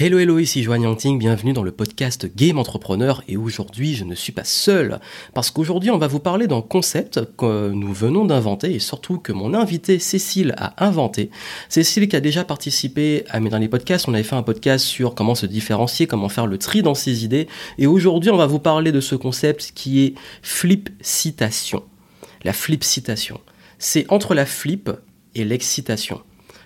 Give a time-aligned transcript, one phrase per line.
[0.00, 4.14] Hello hello, ici Joanne Yangting, bienvenue dans le podcast Game Entrepreneur et aujourd'hui je ne
[4.14, 5.00] suis pas seul
[5.34, 9.32] parce qu'aujourd'hui on va vous parler d'un concept que nous venons d'inventer et surtout que
[9.32, 11.30] mon invité Cécile a inventé.
[11.68, 15.16] Cécile qui a déjà participé à mes derniers podcasts, on avait fait un podcast sur
[15.16, 18.60] comment se différencier, comment faire le tri dans ses idées et aujourd'hui on va vous
[18.60, 21.82] parler de ce concept qui est flip citation.
[22.44, 23.40] La flip citation.
[23.80, 24.92] C'est entre la flip
[25.34, 26.20] et l'excitation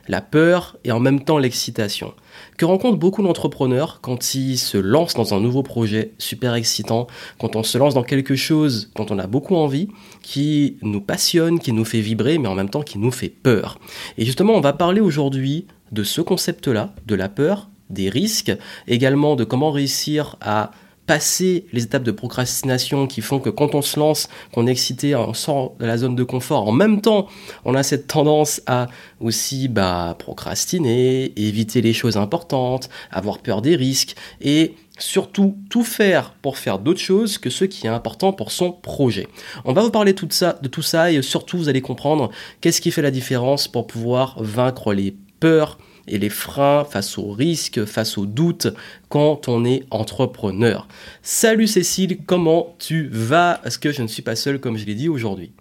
[0.09, 2.15] la peur et en même temps l'excitation,
[2.57, 7.07] que rencontrent beaucoup d'entrepreneurs quand ils se lancent dans un nouveau projet super excitant,
[7.39, 9.89] quand on se lance dans quelque chose dont on a beaucoup envie,
[10.23, 13.79] qui nous passionne, qui nous fait vibrer, mais en même temps qui nous fait peur.
[14.19, 18.53] Et justement, on va parler aujourd'hui de ce concept-là, de la peur, des risques,
[18.89, 20.71] également de comment réussir à
[21.07, 25.15] passer les étapes de procrastination qui font que quand on se lance, qu'on est excité,
[25.17, 26.69] on sort de la zone de confort.
[26.69, 27.27] En même temps,
[27.65, 28.87] on a cette tendance à
[29.21, 36.35] aussi bah, procrastiner, éviter les choses importantes, avoir peur des risques et surtout tout faire
[36.43, 39.27] pour faire d'autres choses que ce qui est important pour son projet.
[39.65, 42.31] On va vous parler tout ça, de tout ça et surtout vous allez comprendre
[42.61, 47.31] qu'est-ce qui fait la différence pour pouvoir vaincre les peurs, et les freins face aux
[47.31, 48.69] risques, face aux doutes
[49.09, 50.89] quand on est entrepreneur.
[51.23, 53.61] Salut Cécile, comment tu vas?
[53.65, 55.53] Est-ce que je ne suis pas seul comme je l'ai dit aujourd'hui?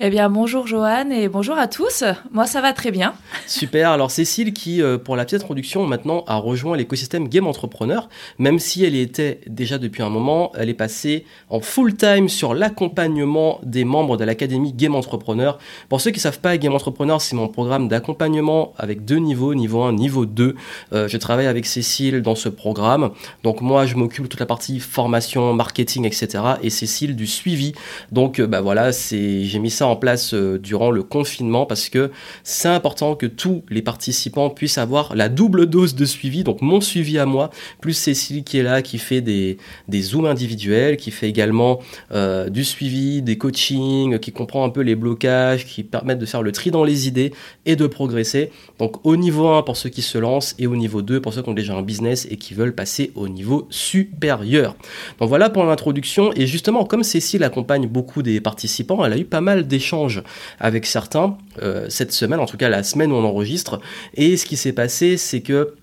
[0.00, 2.04] Eh bien, bonjour Joanne et bonjour à tous.
[2.32, 3.14] Moi, ça va très bien.
[3.46, 3.90] Super.
[3.90, 8.08] Alors, Cécile, qui, euh, pour la petite introduction, maintenant a rejoint l'écosystème Game Entrepreneur,
[8.38, 12.28] même si elle y était déjà depuis un moment, elle est passée en full time
[12.28, 15.58] sur l'accompagnement des membres de l'académie Game Entrepreneur.
[15.88, 19.54] Pour ceux qui ne savent pas, Game Entrepreneur, c'est mon programme d'accompagnement avec deux niveaux,
[19.54, 20.56] niveau 1, niveau 2.
[20.92, 23.10] Euh, je travaille avec Cécile dans ce programme.
[23.42, 26.42] Donc, moi, je m'occupe de toute la partie formation, marketing, etc.
[26.62, 27.74] Et Cécile du suivi.
[28.10, 31.88] Donc, euh, bah voilà, c'est j'ai mis ça en place euh, durant le confinement parce
[31.88, 32.10] que
[32.42, 36.82] c'est important que tous les participants puissent avoir la double dose de suivi, donc mon
[36.82, 37.48] suivi à moi,
[37.80, 39.56] plus Cécile qui est là, qui fait des,
[39.88, 41.80] des zooms individuels, qui fait également
[42.12, 46.42] euh, du suivi, des coachings, qui comprend un peu les blocages, qui permettent de faire
[46.42, 47.32] le tri dans les idées
[47.64, 48.50] et de progresser.
[48.78, 51.40] Donc au niveau 1 pour ceux qui se lancent et au niveau 2 pour ceux
[51.40, 54.76] qui ont déjà un business et qui veulent passer au niveau supérieur.
[55.18, 59.24] Donc voilà pour l'introduction et justement comme Cécile accompagne beaucoup des participants, elle a eu
[59.24, 60.22] pas mal d'échanges
[60.58, 63.80] avec certains euh, cette semaine, en tout cas la semaine où on enregistre.
[64.14, 65.74] Et ce qui s'est passé, c'est que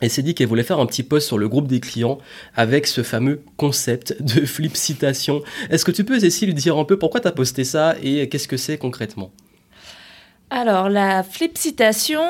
[0.00, 2.18] elle s'est dit qu'elle voulait faire un petit post sur le groupe des clients
[2.54, 5.42] avec ce fameux concept de flip citation.
[5.70, 8.48] Est-ce que tu peux, Cécile, dire un peu pourquoi tu as posté ça et qu'est-ce
[8.48, 9.32] que c'est concrètement?
[10.50, 12.22] Alors, la flip citation,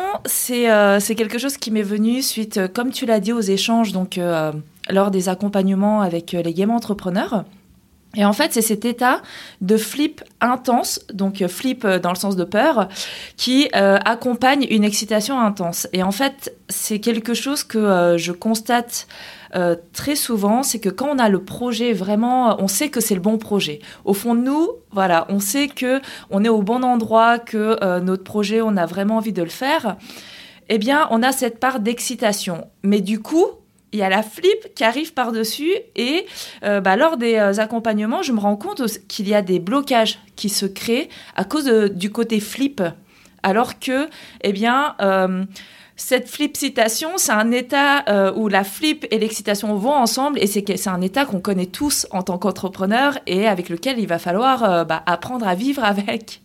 [0.50, 3.92] euh, c'est quelque chose qui m'est venu suite, euh, comme tu l'as dit, aux échanges,
[3.92, 4.18] donc
[4.90, 7.44] lors des accompagnements avec les game entrepreneurs.
[8.16, 9.20] Et en fait, c'est cet état
[9.60, 12.88] de flip intense, donc euh, flip euh, dans le sens de peur,
[13.36, 15.86] qui euh, accompagne une excitation intense.
[15.92, 19.06] Et en fait, c'est quelque chose que je constate
[19.94, 23.20] très souvent, c'est que quand on a le projet vraiment, on sait que c'est le
[23.22, 23.80] bon projet.
[24.04, 28.24] Au fond de nous, voilà, on sait que on est au bon endroit, que notre
[28.24, 29.96] projet, on a vraiment envie de le faire.
[30.68, 32.66] Eh bien, on a cette part d'excitation.
[32.82, 33.46] Mais du coup,
[33.92, 36.26] il y a la flip qui arrive par-dessus et
[36.62, 40.18] euh, bah, lors des euh, accompagnements, je me rends compte qu'il y a des blocages
[40.36, 42.82] qui se créent à cause du côté flip.
[43.42, 44.08] Alors que,
[44.42, 45.44] eh bien, euh,
[45.96, 50.88] cette flip citation, c'est un état où la flip et l'excitation vont ensemble et c'est
[50.88, 55.02] un état qu'on connaît tous en tant qu'entrepreneur et avec lequel il va falloir bah,
[55.06, 56.40] apprendre à vivre avec.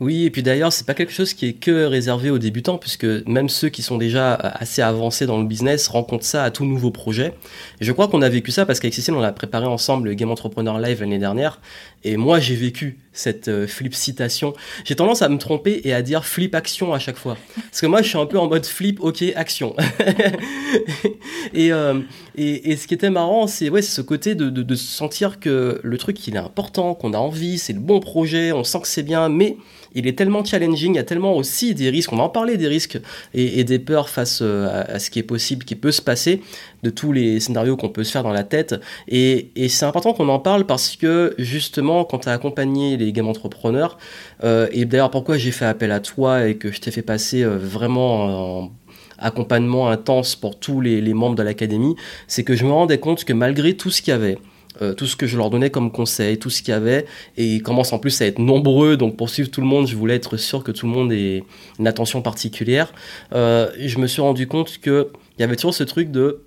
[0.00, 3.04] Oui, et puis d'ailleurs, c'est pas quelque chose qui est que réservé aux débutants, puisque
[3.04, 6.90] même ceux qui sont déjà assez avancés dans le business rencontrent ça à tout nouveau
[6.90, 7.34] projet.
[7.82, 10.14] Et je crois qu'on a vécu ça parce qu'avec Cécile, on a préparé ensemble le
[10.14, 11.60] Game Entrepreneur Live l'année dernière,
[12.04, 14.54] et moi j'ai vécu cette euh, flip citation.
[14.84, 17.86] J'ai tendance à me tromper et à dire flip action à chaque fois, parce que
[17.86, 19.74] moi je suis un peu en mode flip, ok, action.
[21.54, 22.00] et, euh,
[22.36, 25.98] et, et, ce qui était marrant, c'est ouais, ce côté de, de, sentir que le
[25.98, 29.02] truc il est important, qu'on a envie, c'est le bon projet, on sent que c'est
[29.02, 29.56] bien, mais
[29.94, 32.56] il est tellement challenging, il y a tellement aussi des risques, on va en parler
[32.56, 32.98] des risques
[33.34, 36.40] et, des peurs face euh, à, ce qui est possible, qui peut se passer,
[36.82, 38.74] de tous les scénarios qu'on peut se faire dans la tête.
[39.08, 43.28] Et, c'est important qu'on en parle parce que justement, quand tu as accompagné les game
[43.28, 43.98] entrepreneurs,
[44.42, 47.42] euh, et d'ailleurs pourquoi j'ai fait appel à toi et que je t'ai fait passer
[47.42, 48.70] euh, vraiment en
[49.18, 51.94] accompagnement intense pour tous les, membres de l'académie,
[52.26, 54.38] c'est que je me rendais compte que malgré tout ce qu'il y avait,
[54.80, 57.04] euh, tout ce que je leur donnais comme conseil, tout ce qu'il y avait,
[57.36, 59.94] et ils commencent en plus à être nombreux, donc pour suivre tout le monde, je
[59.94, 61.44] voulais être sûr que tout le monde ait
[61.78, 62.92] une attention particulière.
[63.32, 65.06] Je me suis rendu compte qu'il
[65.38, 66.40] y avait toujours ce truc de,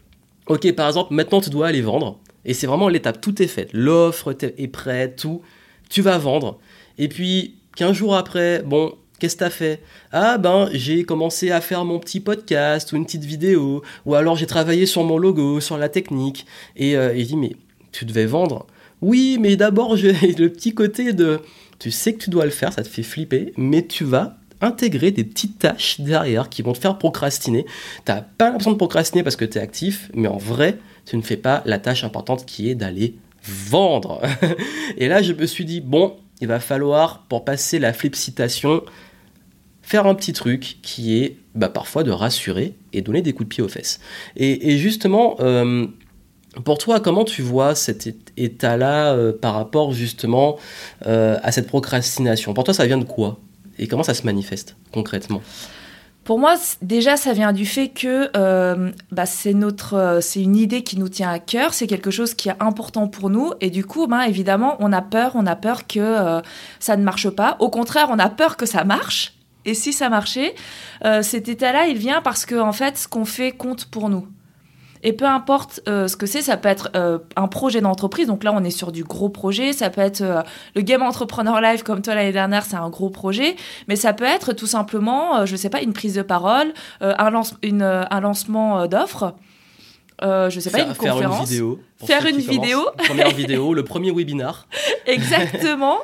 [0.48, 3.69] ok, par exemple, maintenant tu dois aller vendre, et c'est vraiment l'étape, tout est fait,
[3.74, 5.42] l'offre est prête, tout,
[5.90, 6.60] tu vas vendre,
[6.98, 8.94] et puis 15 jours après, bon,
[9.24, 9.81] Qu'est-ce que t'as fait?
[10.12, 14.36] Ah ben j'ai commencé à faire mon petit podcast ou une petite vidéo, ou alors
[14.36, 16.45] j'ai travaillé sur mon logo, sur la technique.
[16.75, 17.56] Et euh, il dit mais
[17.94, 18.68] tu devais vendre?
[19.01, 21.40] Oui, mais d'abord j'ai le petit côté de
[21.80, 25.12] tu sais que tu dois le faire, ça te fait flipper, mais tu vas intégrer
[25.12, 27.65] des petites tâches derrière qui vont te faire procrastiner.
[28.06, 31.21] T'as pas l'impression de procrastiner parce que tu es actif, mais en vrai, tu ne
[31.21, 34.21] fais pas la tâche importante qui est d'aller vendre.
[34.98, 38.83] Et là, je me suis dit, bon, il va falloir, pour passer la flip citation,
[39.81, 43.54] faire un petit truc qui est bah, parfois de rassurer et donner des coups de
[43.54, 44.00] pied aux fesses.
[44.38, 45.86] Et, justement, euh,
[46.63, 50.57] pour toi, comment tu vois cet état-là euh, par rapport justement
[51.06, 52.54] euh, à cette procrastination?
[52.54, 53.39] Pour toi, ça vient de quoi?
[53.79, 55.41] Et comment ça se manifeste concrètement?
[56.23, 58.31] Pour moi, déjà, ça vient du fait que
[59.11, 62.47] bah, c'est notre, c'est une idée qui nous tient à cœur, c'est quelque chose qui
[62.47, 65.85] est important pour nous, et du coup, ben, évidemment, on a peur, on a peur
[65.85, 66.41] que
[66.79, 67.57] ça ne marche pas.
[67.59, 69.33] Au contraire, on a peur que ça marche,
[69.65, 70.55] et si ça marchait,
[71.05, 74.27] euh, cet état-là, il vient parce que fait, ce qu'on fait compte pour nous.
[75.03, 78.27] Et peu importe euh, ce que c'est, ça peut être euh, un projet d'entreprise.
[78.27, 79.73] Donc là, on est sur du gros projet.
[79.73, 80.23] Ça peut être
[80.75, 83.55] le Game Entrepreneur Live, comme toi l'année dernière, c'est un gros projet.
[83.88, 87.29] Mais ça peut être tout simplement, je ne sais pas, une prise de parole, un,
[87.29, 89.35] lance une, un lancement d'offres.
[90.21, 91.39] je je sais pas, une faire conférence.
[91.39, 92.85] Une vidéo, faire une vidéo.
[92.97, 94.67] Première vidéo, le premier webinar.
[95.06, 95.99] Exactement.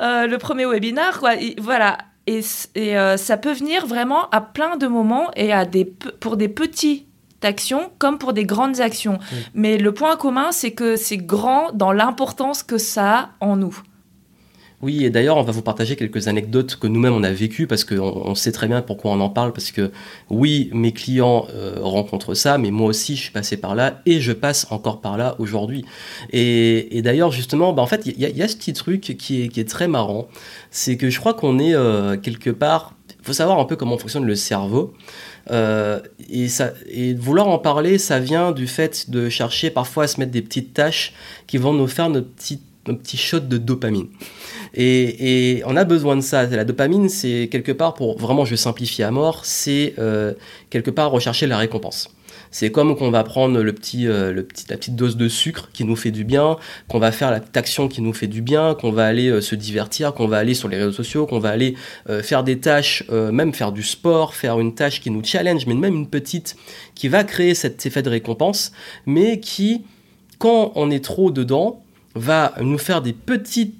[0.00, 1.32] le premier webinar, quoi.
[1.58, 1.98] voilà,
[2.28, 6.48] et, euh, ça peut venir vraiment à plein de moments et à des, pour des
[6.48, 7.07] petites
[7.44, 9.18] actions comme pour des grandes actions.
[9.54, 13.82] Mais le point commun, c'est que c'est grand dans l'importance que ça a en nous.
[14.80, 17.82] Oui, et d'ailleurs, on va vous partager quelques anecdotes que nous-mêmes on a vécues parce
[17.82, 19.52] qu'on on sait très bien pourquoi on en parle.
[19.52, 19.90] Parce que
[20.30, 24.20] oui, mes clients euh, rencontrent ça, mais moi aussi, je suis passé par là et
[24.20, 25.84] je passe encore par là aujourd'hui.
[26.32, 29.58] Et, d'ailleurs, justement, bah, en fait, il y, a ce petit truc qui est, qui
[29.58, 30.28] est très marrant.
[30.70, 32.94] C'est que je crois qu'on est euh, quelque part.
[33.18, 34.94] Il faut savoir un peu comment fonctionne le cerveau.
[35.50, 36.00] Euh,
[36.30, 40.42] et, vouloir en parler, ça vient du fait de chercher parfois à se mettre des
[40.42, 41.12] petites tâches
[41.46, 44.08] qui vont nous faire notre petit, notre petit shot de dopamine.
[44.74, 46.46] Et, on a besoin de ça.
[46.46, 50.34] La dopamine, c'est quelque part, pour vraiment je simplifie à mort, c'est euh,
[50.70, 52.10] quelque part rechercher la récompense.
[52.50, 55.70] C'est comme qu'on va prendre le petit, euh, le petit, la petite dose de sucre
[55.72, 56.56] qui nous fait du bien,
[56.88, 59.40] qu'on va faire la petite action qui nous fait du bien, qu'on va aller euh,
[59.40, 61.74] se divertir, qu'on va aller sur les réseaux sociaux, qu'on va aller
[62.22, 65.94] faire des tâches, même faire du sport, faire une tâche qui nous challenge, mais même
[65.94, 66.56] une petite
[66.94, 68.72] qui va créer cet effet de récompense,
[69.06, 69.82] mais qui,
[70.38, 71.82] quand on est trop dedans,
[72.14, 73.74] va nous faire des petites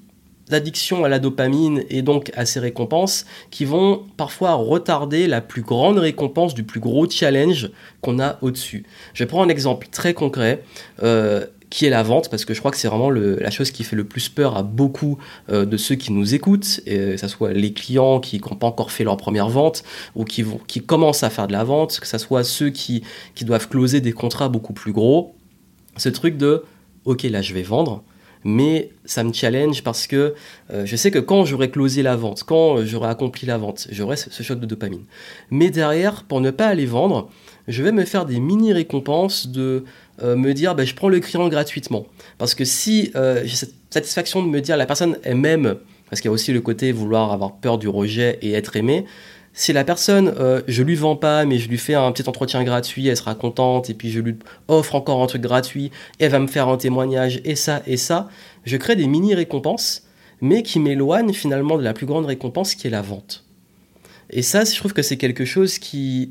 [0.51, 5.63] d'addiction à la dopamine et donc à ces récompenses qui vont parfois retarder la plus
[5.63, 8.85] grande récompense du plus gros challenge qu'on a au-dessus.
[9.15, 10.63] Je prends un exemple très concret.
[11.03, 13.85] Euh, qui est la vente, parce que je crois que c'est vraiment la chose qui
[13.85, 15.19] fait le plus peur à beaucoup
[15.51, 18.67] euh, de ceux qui nous écoutent, et, que ce soit les clients qui n'ont pas
[18.67, 19.85] encore fait leur première vente,
[20.15, 23.03] ou qui, vont, qui commencent à faire de la vente, que ce soit ceux qui,
[23.35, 25.35] qui doivent closer des contrats beaucoup plus gros.
[25.97, 26.65] Ce truc de,
[27.05, 28.03] ok, là je vais vendre,
[28.45, 30.35] mais ça me challenge parce que
[30.71, 34.17] euh, je sais que quand j'aurai closé la vente, quand j'aurai accompli la vente, j'aurai
[34.17, 35.05] ce, choc de dopamine.
[35.51, 37.31] Mais derrière, pour ne pas aller vendre,
[37.67, 39.85] je vais me faire des mini récompenses de
[40.23, 42.07] euh, me dire bah, je prends le client gratuitement.
[42.39, 45.77] Parce que si euh, j'ai cette satisfaction de me dire la personne elle m'aime,
[46.11, 49.05] parce qu'il y a aussi le côté vouloir avoir peur du rejet et être aimé,
[49.59, 52.63] si la personne, euh, je lui vends pas, mais je lui fais un petit entretien
[52.63, 54.37] gratuit, elle sera contente, et puis je lui
[54.69, 55.91] offre encore un truc gratuit,
[56.21, 58.29] elle va me faire un témoignage, et ça, et ça,
[58.65, 60.05] je crée des mini récompenses,
[60.41, 63.45] mais qui m'éloignent finalement de la plus grande récompense qui est la vente.
[64.31, 66.31] Et ça, je trouve que c'est quelque chose qui,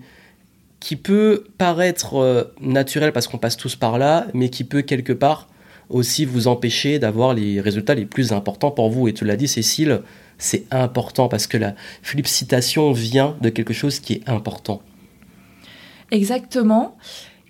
[0.80, 5.12] qui peut paraître euh, naturel parce qu'on passe tous par là, mais qui peut quelque
[5.12, 5.50] part
[5.90, 9.10] aussi vous empêcher d'avoir les résultats les plus importants pour vous.
[9.10, 10.02] Et tu l'as dit, Cécile,
[10.38, 11.74] c'est important parce que la
[12.26, 14.82] citation vient de quelque chose qui est important.
[16.12, 16.98] Exactement.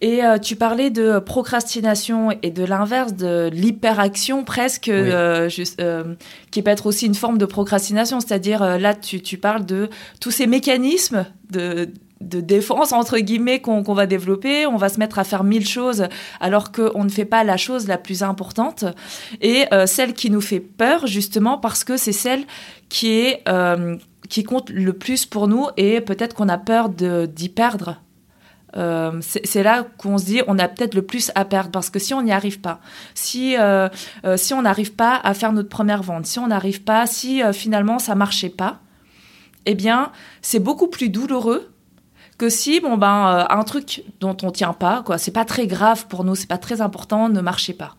[0.01, 5.49] Et euh, tu parlais de procrastination et de l'inverse, de l'hyperaction presque, euh,
[5.81, 6.15] euh,
[6.51, 8.19] qui peut être aussi une forme de procrastination.
[8.19, 9.89] C'est-à-dire, là, tu, tu, parles de
[10.21, 11.89] tous ces mécanismes de,
[12.21, 14.65] de défense entre guillemets qu'on va développer.
[14.65, 16.07] On va se mettre à faire mille choses
[16.39, 18.85] alors qu'on ne fait pas la chose la plus importante
[19.41, 22.45] et euh, celle qui nous fait peur justement parce que c'est celle
[22.89, 23.97] qui est euh,
[24.29, 28.01] qui compte le plus pour nous et peut-être qu'on a peur d'y perdre.
[28.75, 31.99] Euh, c'est là qu'on se dit on a peut-être le plus à perdre parce que
[31.99, 32.79] si on n'y arrive pas,
[33.13, 33.55] si
[34.35, 37.99] si on n'arrive pas à faire notre première vente, si on n'arrive pas, si finalement
[37.99, 38.79] ça marchait pas,
[39.65, 41.71] eh bien c'est beaucoup plus douloureux
[42.37, 45.67] que si bon ben euh, un truc dont on tient pas quoi c'est pas très
[45.67, 47.95] grave pour nous c'est pas très important ne marchait pas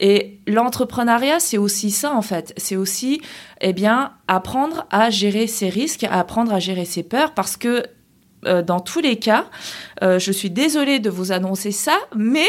[0.00, 2.52] Et l'entrepreneuriat, c'est aussi ça en fait.
[2.56, 3.22] C'est aussi,
[3.60, 7.84] eh bien, apprendre à gérer ses risques, apprendre à gérer ses peurs, parce que
[8.48, 9.44] euh, dans tous les cas,
[10.02, 12.48] euh, je suis désolée de vous annoncer ça, mais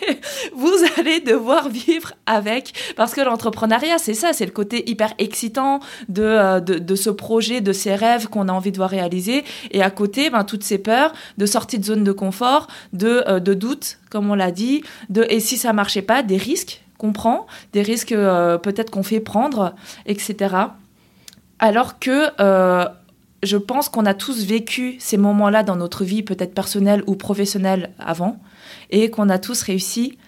[0.54, 5.80] vous allez devoir vivre avec, parce que l'entrepreneuriat, c'est ça, c'est le côté hyper excitant
[6.08, 9.44] de, euh, de, de, ce projet, de ces rêves qu'on a envie de voir réaliser,
[9.70, 13.54] et à côté, ben, toutes ces peurs de sortie de zone de confort, de, de
[13.54, 17.46] doute, comme on l'a dit, de et si ça marchait pas, des risques qu'on prend,
[17.72, 19.74] des risques peut-être qu'on fait prendre,
[20.06, 20.54] etc.
[21.58, 22.30] Alors que
[23.42, 27.90] je pense qu'on a tous vécu ces moments-là dans notre vie, peut-être personnelle ou professionnelle
[27.98, 28.38] avant,
[28.90, 30.18] et qu'on a tous réussi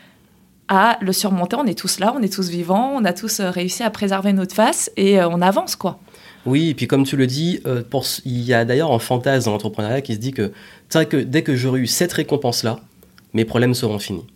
[0.68, 1.56] à le surmonter.
[1.56, 4.32] On est tous là, on est tous vivants, on a tous euh, réussi à préserver
[4.32, 6.00] notre face et euh, on avance, quoi.
[6.46, 7.82] Oui, et puis comme tu le dis, euh,
[8.24, 10.52] il y a d'ailleurs un fantasme dans l'entrepreneuriat qui se dit que,
[10.90, 12.80] que dès que j'aurai eu cette récompense-là,
[13.34, 14.26] mes problèmes seront finis.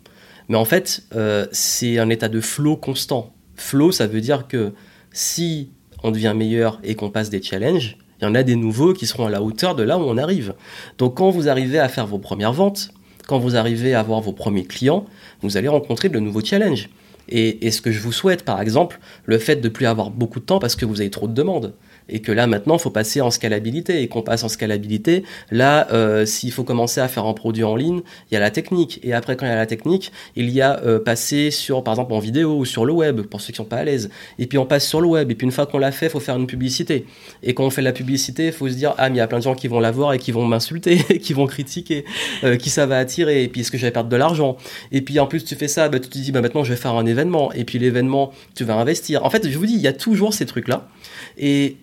[0.48, 1.02] Mais en fait,
[1.50, 3.34] c'est un état de flow constant.
[3.56, 4.72] Flow, ça veut dire que
[5.12, 5.70] si
[6.04, 9.06] on devient meilleur et qu'on passe des challenges, il y en a des nouveaux qui
[9.06, 10.54] seront à la hauteur de là où on arrive.
[10.98, 12.90] Donc quand vous arrivez à faire vos premières ventes,
[13.26, 15.04] quand vous arrivez à avoir vos premiers clients,
[15.42, 16.88] vous allez rencontrer de nouveaux challenges.
[17.28, 20.38] Et, ce que je vous souhaite, par exemple, le fait de ne plus avoir beaucoup
[20.38, 21.72] de temps parce que vous avez trop de demandes
[22.08, 24.02] et que là maintenant il faut passer en scalabilité.
[24.02, 27.76] Et qu'on passe en scalabilité là euh, s'il faut commencer à faire un produit en
[27.76, 29.00] ligne il y a la technique.
[29.02, 31.94] Et après quand il y a la technique il y a euh, passer sur par
[31.94, 34.10] exemple en vidéo ou sur le web pour ceux qui sont pas à l'aise.
[34.38, 35.30] Et puis on passe sur le web.
[35.30, 37.06] Et puis une fois qu'on l'a fait faut faire une publicité.
[37.42, 39.38] Et quand on fait la publicité faut se dire ah mais il y a plein
[39.38, 42.04] de gens qui vont la voir et qui vont m'insulter qui vont critiquer
[42.44, 43.42] euh, qui ça va attirer.
[43.42, 44.56] Et puis est-ce que je vais perdre de l'argent?
[44.92, 46.80] Et puis en plus tu fais ça bah, tu te dis bah maintenant je vais
[46.80, 47.52] faire un événement.
[47.52, 49.24] Et puis l'événement tu vas investir.
[49.24, 50.88] En fait je vous dis il y a toujours ces trucs là
[51.38, 51.76] et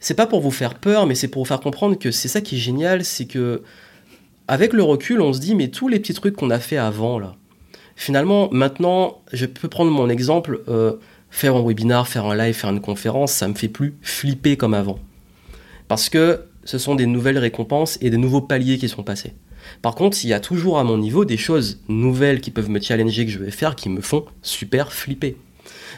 [0.00, 2.40] c'est pas pour vous faire peur, mais c'est pour vous faire comprendre que c'est ça
[2.40, 3.62] qui est génial, c'est que
[4.48, 7.18] avec le recul, on se dit mais tous les petits trucs qu'on a fait avant
[7.18, 7.36] là,
[7.96, 10.94] finalement maintenant, je peux prendre mon exemple, euh,
[11.30, 14.74] faire un webinar, faire un live, faire une conférence, ça me fait plus flipper comme
[14.74, 14.98] avant,
[15.86, 19.34] parce que ce sont des nouvelles récompenses et des nouveaux paliers qui sont passés.
[19.82, 22.80] Par contre, il y a toujours à mon niveau des choses nouvelles qui peuvent me
[22.80, 25.36] challenger, que je vais faire, qui me font super flipper.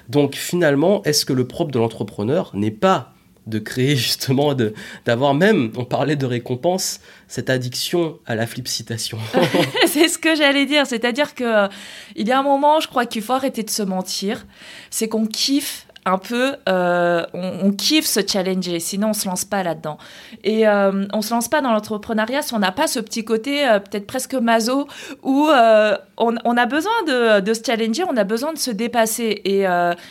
[0.08, 3.11] Donc finalement, est-ce que le propre de l'entrepreneur n'est pas
[3.46, 8.68] de créer justement, de, d'avoir même, on parlait de récompense, cette addiction à la flip
[8.68, 9.18] citation.
[9.86, 11.68] c'est ce que j'allais dire, c'est-à-dire que euh,
[12.14, 14.46] il y a un moment, je crois qu'il faut arrêter de se mentir,
[14.90, 19.62] c'est qu'on kiffe un peu, euh, on, kiffe se challenger, sinon on se lance pas
[19.62, 19.98] là-dedans.
[20.42, 23.64] Et euh, on se lance pas dans l'entrepreneuriat si on n'a pas ce petit côté
[23.84, 24.88] peut-être presque maso
[25.22, 29.64] où on, a besoin de, de, se challenger, on a besoin de se dépasser et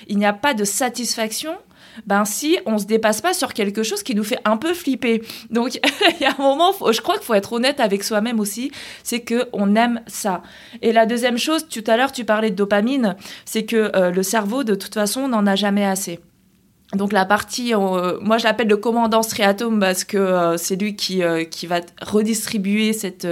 [0.08, 1.58] il n'y a pas de satisfaction
[2.06, 5.22] ben si on se dépasse pas sur quelque chose qui nous fait un peu flipper.
[5.50, 5.80] Donc
[6.20, 8.72] il y a un moment, je crois qu'il faut être honnête avec soi-même aussi,
[9.04, 10.42] c'est que on aime ça.
[10.82, 14.24] Et la deuxième chose, tout à l'heure tu parlais de dopamine, c'est que euh, le
[14.24, 16.20] cerveau de toute façon n'en a jamais assez.
[16.94, 20.98] Donc la partie, euh, moi je l'appelle le commandant striatum parce que euh, c'est lui
[20.98, 23.28] qui, qui va redistribuer cette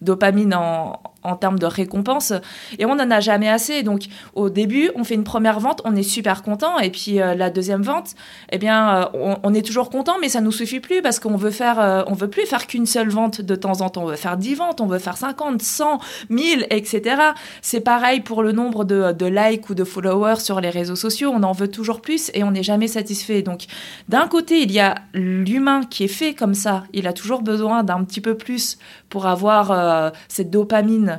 [0.00, 2.32] dopamine en, en termes de récompense.
[2.78, 3.82] Et on n'en a jamais assez.
[3.82, 6.78] Donc au début, on fait une première vente, on est super content.
[6.78, 8.14] Et puis euh, la deuxième vente,
[8.52, 11.50] eh bien, euh, on, est toujours content, mais ça nous suffit plus parce qu'on veut
[11.50, 14.04] faire, euh, on veut plus faire qu'une seule vente de temps en temps.
[14.04, 15.98] On veut faire 10 ventes, on veut faire 50, 100,
[16.30, 17.16] 1000, etc.
[17.62, 21.32] C'est pareil pour le nombre de, de likes ou de followers sur les réseaux sociaux.
[21.34, 23.42] On en veut toujours plus et on n'est jamais satisfait.
[23.42, 23.64] Donc
[24.08, 26.84] d'un côté, il y a l'humain qui est fait comme ça.
[26.92, 28.78] Il a toujours besoin d'un petit peu plus
[29.08, 31.15] pour avoir cette dopamine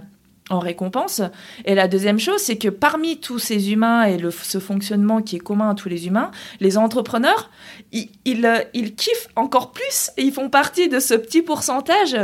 [0.50, 1.22] en récompense.
[1.66, 5.36] Et la deuxième chose, c'est que parmi tous ces humains et le, ce fonctionnement qui
[5.36, 7.50] est commun à tous les humains, les entrepreneurs,
[7.92, 12.18] ils, ils, kiffent encore plus ils font partie de ce petit pourcentage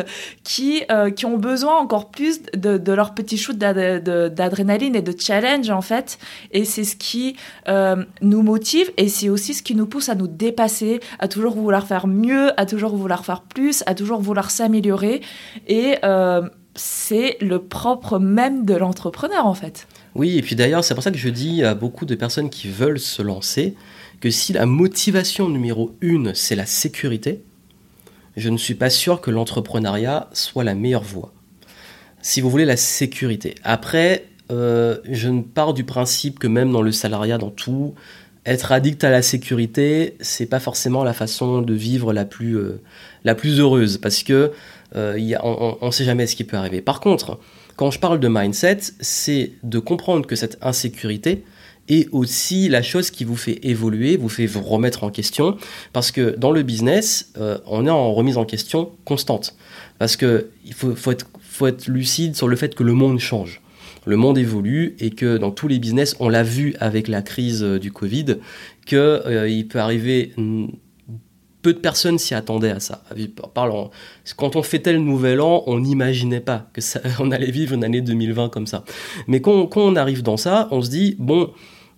[0.43, 5.13] qui, euh, qui ont besoin encore plus de, de leur petit shoot d'adrénaline et de
[5.17, 6.17] challenge en fait.
[6.51, 7.35] Et c'est ce qui
[7.67, 11.55] euh, nous motive et c'est aussi ce qui nous pousse à nous dépasser, à toujours
[11.55, 15.21] vouloir faire mieux, à toujours vouloir faire plus, à toujours vouloir s'améliorer.
[15.67, 16.41] Et euh,
[16.75, 19.87] c'est le propre même de l'entrepreneur en fait.
[20.15, 22.69] Oui, et puis d'ailleurs, c'est pour ça que je dis à beaucoup de personnes qui
[22.69, 23.75] veulent se lancer
[24.19, 27.43] que si la motivation numéro une, c'est la sécurité,
[28.37, 31.33] je ne suis pas sûr que l'entrepreneuriat soit la meilleure voie.
[32.21, 33.55] Si vous voulez la sécurité.
[33.63, 37.95] Après, euh, je ne pars du principe que même dans le salariat, dans tout,
[38.45, 42.81] être addict à la sécurité, c'est pas forcément la façon de vivre la plus, euh,
[43.23, 43.97] la plus heureuse.
[43.97, 44.51] Parce que
[44.95, 46.81] euh, on ne sait jamais ce qui peut arriver.
[46.81, 47.39] Par contre,
[47.75, 51.43] quand je parle de mindset, c'est de comprendre que cette insécurité
[51.89, 55.57] est aussi la chose qui vous fait évoluer, vous fait vous remettre en question,
[55.91, 59.55] parce que dans le business, euh, on est en remise en question constante,
[59.99, 63.61] parce que il faut, être, lucide sur le fait que le monde change.
[64.05, 67.63] le monde évolue et que dans tous les business, on l'a vu avec la crise
[67.63, 68.37] du Covid,
[68.85, 70.33] qu'il euh, peut arriver
[71.63, 73.01] peu de personnes s'y attendaient à ça.
[74.37, 77.83] Quand on fêtait le nouvel an, on n'imaginait pas que ça, on allait vivre une
[77.83, 78.83] année 2020 comme ça.
[79.27, 81.49] Mais quand, quand on arrive dans ça, on se dit bon,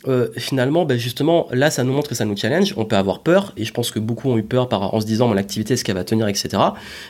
[0.07, 2.75] euh, finalement, ben justement, là, ça nous montre que ça nous challenge.
[2.77, 5.05] On peut avoir peur, et je pense que beaucoup ont eu peur par, en se
[5.05, 6.49] disant mon activité, est-ce qu'elle va tenir, etc.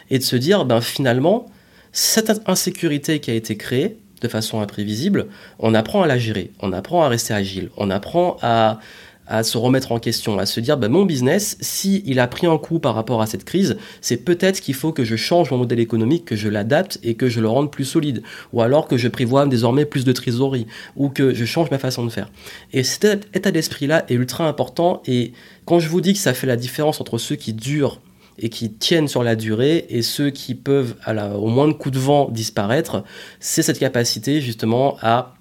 [0.10, 1.48] Et de se dire, ben finalement,
[1.92, 5.28] cette insécurité qui a été créée de façon imprévisible,
[5.60, 8.80] on apprend à la gérer, on apprend à rester agile, on apprend à
[9.28, 12.48] à se remettre en question, à se dire bah, mon business, si il a pris
[12.48, 15.58] un coup par rapport à cette crise, c'est peut-être qu'il faut que je change mon
[15.58, 18.98] modèle économique, que je l'adapte et que je le rende plus solide, ou alors que
[18.98, 22.30] je prévois désormais plus de trésorerie, ou que je change ma façon de faire.
[22.74, 25.34] Et cet état d'esprit-là est ultra important, et
[25.66, 28.02] quand je vous dis que ça fait la différence entre ceux qui durent
[28.38, 31.90] et qui tiennent sur la durée et ceux qui peuvent, à au moins de coup
[31.90, 33.04] de vent, disparaître,
[33.40, 35.36] c'est cette capacité justement à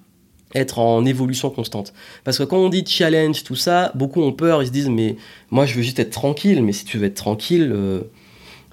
[0.53, 1.93] être en évolution constante.
[2.23, 5.15] Parce que quand on dit challenge, tout ça, beaucoup ont peur, ils se disent mais
[5.51, 8.01] moi je veux juste être tranquille, mais si tu veux être tranquille, euh,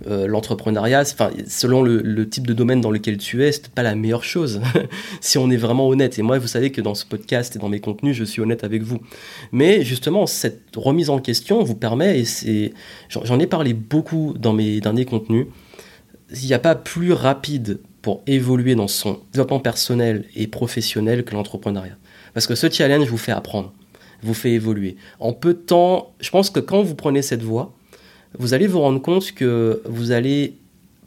[0.09, 1.05] euh, l'entrepreneuriat,
[1.47, 4.61] selon le, type de domaine dans lequel tu es, c'est pas la meilleure chose,
[5.21, 6.19] si on est vraiment honnête.
[6.19, 8.65] Et moi, vous savez que dans ce podcast et dans mes contenus, je suis honnête
[8.65, 8.99] avec vous.
[9.53, 12.73] Mais justement, cette remise en question vous permet, et c'est,
[13.09, 15.47] j'en ai parlé beaucoup dans mes derniers contenus,
[16.33, 21.35] il n'y a pas plus rapide pour évoluer dans son développement personnel et professionnel que
[21.35, 21.97] l'entrepreneuriat.
[22.35, 23.73] Parce que ce challenge vous fait apprendre,
[24.23, 24.97] vous fait évoluer.
[25.21, 27.75] En peu de temps, je pense que quand vous prenez cette voie,
[28.39, 30.59] vous allez vous rendre compte que vous allez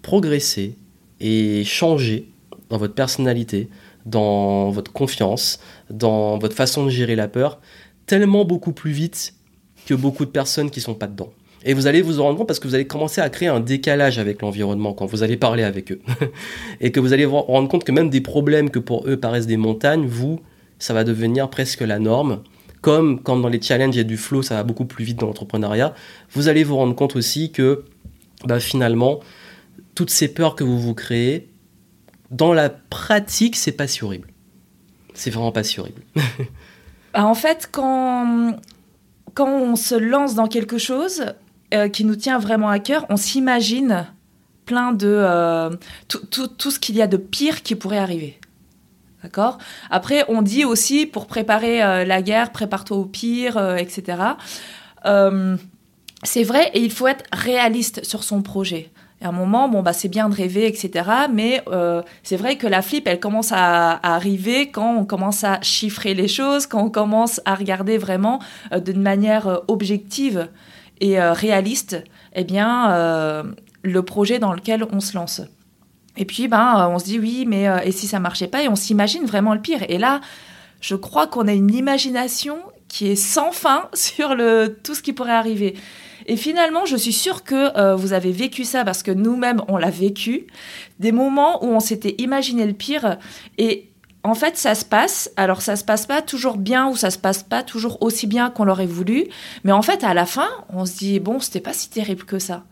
[0.02, 0.76] progresser
[1.20, 2.30] et changer
[2.70, 3.70] dans votre personnalité,
[4.06, 5.60] dans votre confiance,
[5.90, 7.60] dans votre façon de gérer la peur,
[8.06, 9.34] tellement beaucoup plus vite
[9.86, 11.32] que beaucoup de personnes qui ne sont pas dedans.
[11.68, 13.60] Et vous allez vous en rendre compte parce que vous allez commencer à créer un
[13.60, 16.00] décalage avec l'environnement quand vous allez parler avec eux.
[16.80, 19.48] et que vous allez vous rendre compte que même des problèmes que pour eux paraissent
[19.48, 20.40] des montagnes, vous,
[20.78, 22.44] ça va devenir presque la norme.
[22.82, 25.20] Comme quand dans les challenges il y a du flow, ça va beaucoup plus vite
[25.20, 25.96] dans l'entrepreneuriat.
[26.32, 27.84] Vous allez vous rendre compte aussi que
[28.46, 29.22] bah, finalement,
[29.96, 31.50] toutes ces peurs que vous vous créez,
[32.30, 34.28] dans la pratique, c'est pas si horrible.
[35.16, 36.04] C'est vraiment pas si horrible.
[37.14, 38.58] Bah, en fait, quand,
[39.36, 41.24] quand on se lance dans quelque chose,
[41.74, 44.06] euh, qui nous tient vraiment à cœur, on s'imagine
[44.66, 45.72] plein de euh,
[46.08, 48.40] tout, ce qu'il y a de pire qui pourrait arriver.
[49.24, 49.58] D'accord?
[49.90, 54.20] Après, on dit aussi pour préparer euh, la guerre, prépare-toi au pire, etc.
[56.24, 58.92] c'est vrai et il faut être réaliste sur son projet.
[59.22, 61.10] à un moment, bon, bah, c'est bien de rêver, etc.
[61.34, 61.64] Mais
[62.22, 66.14] c'est vrai que la flip, elle commence à, à, arriver quand on commence à chiffrer
[66.14, 68.40] les choses, quand on commence à regarder vraiment
[68.86, 70.48] d'une manière objective
[71.02, 72.04] et euh, réaliste,
[72.34, 73.44] eh bien, euh,
[73.84, 75.42] le projet dans lequel on se lance.
[76.18, 78.68] Et puis, ben, euh, on se dit oui, mais et si ça marchait pas Et
[78.68, 79.84] on s'imagine vraiment le pire.
[79.90, 80.22] Et là,
[80.82, 85.14] je crois qu'on a une imagination qui est sans fin sur le, tout ce qui
[85.14, 85.76] pourrait arriver.
[86.28, 89.92] Et finalement, je suis sûre que vous avez vécu ça parce que nous-mêmes, on l'a
[89.92, 90.48] vécu.
[90.98, 93.20] Des moments où on s'était imaginé le pire.
[93.60, 93.92] Et
[94.26, 95.32] en fait, ça se passe.
[95.38, 98.50] Alors, ça se passe pas toujours bien ou ça se passe pas toujours aussi bien
[98.50, 99.26] qu'on l'aurait voulu.
[99.64, 102.40] Mais en fait, à la fin, on se dit bon, c'était pas si terrible que
[102.40, 102.64] ça.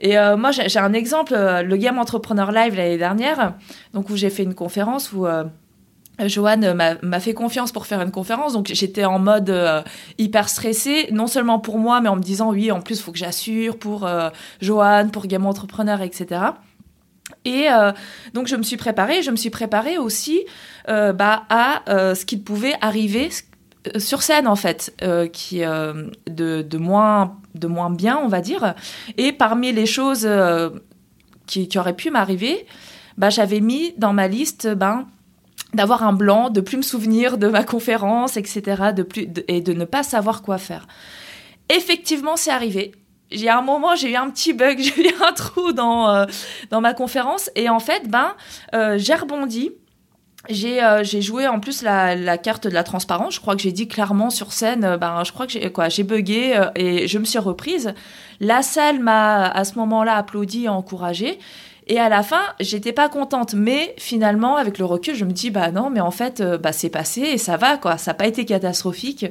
[0.00, 3.54] Et euh, moi, j'ai un exemple, euh, le Game Entrepreneur Live l'année dernière,
[3.94, 5.44] donc où j'ai fait une conférence où euh,
[6.18, 8.52] Joanne m'a fait confiance pour faire une conférence.
[8.52, 9.54] Donc j'étais en mode
[10.18, 13.12] hyper stressée, non seulement pour moi, mais en me disant oui, en plus, il faut
[13.12, 14.08] que j'assure pour
[14.60, 16.40] Joanne, pour Game Entrepreneur, etc.
[17.44, 17.92] Et euh,
[18.34, 20.42] donc je me suis préparée, je me suis préparée aussi
[20.88, 23.30] euh, bah, à euh, ce qu'il pouvait arriver
[23.96, 24.94] sur scène en fait,
[25.32, 28.74] qui de, moins de moins bien on va dire.
[29.16, 30.28] Et parmi les choses
[31.46, 32.64] qui, auraient pu m'arriver,
[33.18, 35.06] bah, j'avais mis dans ma liste ben,
[35.74, 38.92] d'avoir un blanc, de plus me souvenir de ma conférence, etc.
[39.48, 40.86] Et de ne pas savoir quoi faire.
[41.68, 42.92] Effectivement, c'est arrivé
[43.32, 46.26] j'ai un moment, j'ai eu un petit bug, j'ai eu un trou dans, euh,
[46.70, 47.50] dans ma conférence.
[47.54, 48.34] Et en fait, ben,
[48.74, 49.70] euh, j'ai rebondi.
[50.48, 53.36] J'ai euh, joué en plus la, la, carte de la transparence.
[53.36, 56.02] Je crois que j'ai dit clairement sur scène, ben, je crois que j'ai quoi, j'ai
[56.02, 57.94] bugué et je me suis reprise.
[58.40, 61.38] La salle m'a à ce moment-là applaudi et encouragé.
[61.86, 65.50] Et à la fin, j'étais pas contente, mais finalement, avec le recul, je me dis
[65.50, 67.96] bah non, mais en fait, bah c'est passé et ça va quoi.
[67.96, 69.26] Ça n'a pas été catastrophique.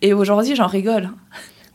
[0.00, 1.10] Et aujourd'hui, j'en rigole.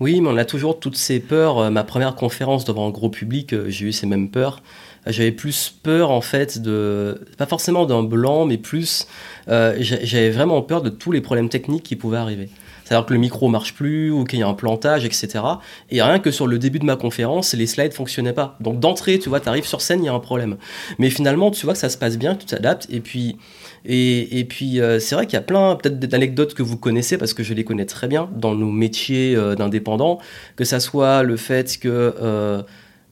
[0.02, 1.60] Oui, mais on a toujours toutes ces peurs.
[1.60, 4.64] Euh, ma première conférence devant un gros public, euh, j'ai eu ces mêmes peurs.
[5.06, 9.06] J'avais plus peur en fait de, pas forcément d'un blanc, mais plus,
[9.48, 12.50] euh, j'avais vraiment peur de tous les problèmes techniques qui pouvaient arriver.
[12.84, 15.40] C'est-à-dire que le micro marche plus ou qu'il y a un plantage, etc.
[15.92, 18.58] Et rien que sur le début de ma conférence, les slides fonctionnaient pas.
[18.60, 20.58] Donc d'entrée, tu vois, tu arrives sur scène, il y a un problème.
[20.98, 22.88] Mais finalement, tu vois que ça se passe bien, tu t'adaptes.
[22.90, 23.38] Et puis,
[23.86, 27.34] et, puis euh, c'est vrai qu'il y a plein peut-être d'anecdotes que vous connaissez parce
[27.34, 30.20] que je les connais très bien dans nos métiers euh, d'indépendants,
[30.56, 32.63] que ça soit le fait que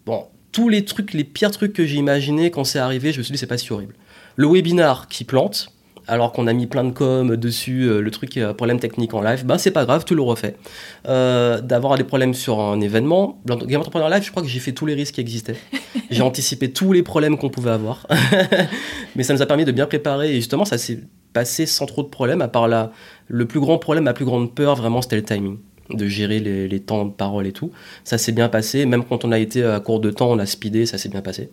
[0.05, 3.23] bon tous les trucs, les pires trucs que j'ai imaginés quand c'est arrivé, je me
[3.23, 3.95] suis dit c'est pas si horrible.
[4.35, 5.71] Le webinar qui plante,
[6.09, 9.21] alors qu'on a mis plein de com dessus, euh, le truc euh, problème technique en
[9.21, 10.55] live, ben c'est pas grave, tu le refais.
[11.07, 14.71] Euh, d'avoir des problèmes sur un événement, Game Entrepreneur Live, je crois que j'ai fait
[14.71, 15.55] tous les risques qui existaient.
[16.09, 18.07] j'ai anticipé tous les problèmes qu'on pouvait avoir.
[19.15, 20.99] Mais ça nous a permis de bien préparer et justement ça s'est
[21.31, 22.91] passé sans trop de problèmes, à part là,
[23.27, 25.57] le plus grand problème, ma plus grande peur vraiment c'était le timing
[25.89, 27.71] de gérer les, temps de parole et tout.
[28.03, 30.45] Ça s'est bien passé, même quand on a été à court de temps, on a
[30.45, 31.49] speedé, ça s'est bien passé.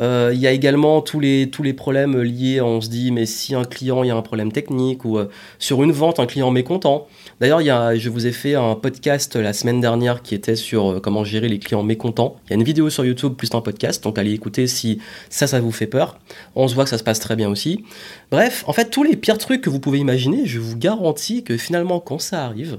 [0.00, 3.64] Euh, il y a également tous les, problèmes liés, on se dit, mais si un
[3.64, 7.06] client, il y a un problème technique, ou euh, sur une vente, un client mécontent.
[7.40, 7.60] D'ailleurs,
[7.96, 11.48] je vous ai fait un podcast la semaine dernière qui était sur euh, comment gérer
[11.48, 12.36] les clients mécontents.
[12.46, 15.46] Il y a une vidéo sur YouTube plus un podcast, donc allez écouter si ça,
[15.46, 16.18] ça vous fait peur.
[16.54, 17.84] On se voit que ça se passe très bien aussi.
[18.30, 21.56] Bref, en fait, tous les pires trucs que vous pouvez imaginer, je vous garantis que
[21.56, 22.78] finalement, quand ça arrive,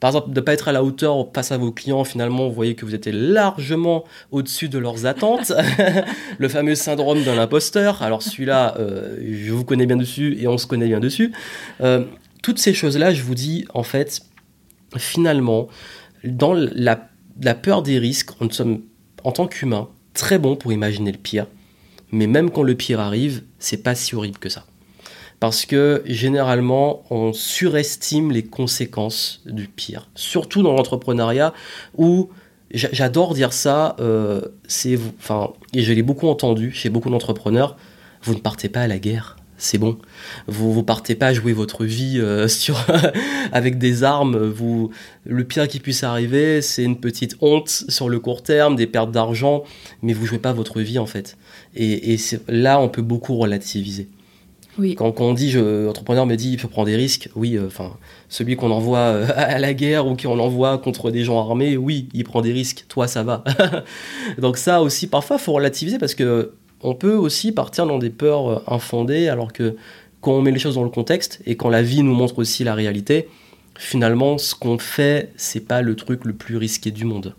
[0.00, 2.54] par exemple, de ne pas être à la hauteur face à vos clients, finalement, vous
[2.54, 5.52] voyez que vous êtes largement au-dessus de leurs attentes.
[6.38, 8.02] le fameux syndrome de l'imposteur.
[8.02, 11.32] Alors celui-là, euh, je vous connais bien dessus et on se connaît bien dessus.
[11.82, 12.04] Euh,
[12.42, 14.22] toutes ces choses-là, je vous dis, en fait,
[14.96, 15.68] finalement,
[16.24, 16.96] dans la,
[17.54, 18.80] peur des risques, on sommes,
[19.22, 21.46] en tant qu'humains, très bons pour imaginer le pire.
[22.10, 24.64] Mais même quand le pire arrive, c'est pas si horrible que ça
[25.40, 31.52] parce que généralement on surestime les conséquences du pire, surtout dans l'entrepreneuriat
[31.96, 32.28] où
[32.72, 37.76] j'adore dire ça, euh, c'est enfin et je l'ai beaucoup entendu chez beaucoup d'entrepreneurs,
[38.22, 39.36] vous ne partez pas à la guerre.
[39.62, 39.98] C'est bon.
[40.46, 42.48] Vous vous partez pas jouer votre vie euh,
[43.52, 44.54] avec des armes.
[45.26, 49.10] Le pire qui puisse arriver, c'est une petite honte sur le court terme, des pertes
[49.10, 49.64] d'argent,
[50.00, 51.36] mais vous jouez pas votre vie en fait.
[51.76, 52.16] Et
[52.48, 54.08] là, on peut beaucoup relativiser.
[54.96, 57.96] Quand, on dit, je, entrepreneur me dit, il faut prendre des risques, oui, euh, enfin,
[58.28, 62.08] celui qu'on envoie euh, à la guerre ou qu'on envoie contre des gens armés, oui,
[62.14, 63.44] il prend des risques, toi, ça va.
[64.38, 66.52] Donc ça aussi, parfois, faut relativiser parce que
[66.82, 69.76] on peut aussi partir dans des peurs euh, infondées, alors que
[70.20, 72.64] quand on met les choses dans le contexte et quand la vie nous montre aussi
[72.64, 73.28] la réalité,
[73.76, 77.34] finalement, ce qu'on fait, c'est pas le truc le plus risqué du monde.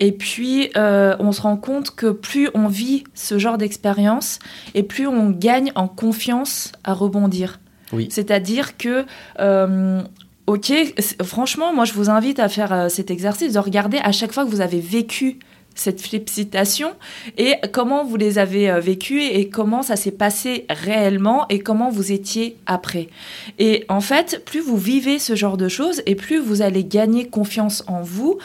[0.00, 4.38] Et puis, euh, on se rend compte que plus on vit ce genre d'expérience,
[4.74, 7.60] et plus on gagne en confiance à rebondir.
[7.92, 8.08] Oui.
[8.10, 9.04] C'est-à-dire que,
[9.40, 10.02] euh,
[10.46, 10.72] ok,
[11.24, 14.44] franchement, moi, je vous invite à faire euh, cet exercice, de regarder à chaque fois
[14.44, 15.38] que vous avez vécu
[15.74, 16.90] cette félicitation
[17.36, 22.10] et comment vous les avez vécues et comment ça s'est passé réellement et comment vous
[22.10, 23.08] étiez après.
[23.60, 27.28] Et en fait, plus vous vivez ce genre de choses et plus vous allez gagner
[27.28, 28.38] confiance en vous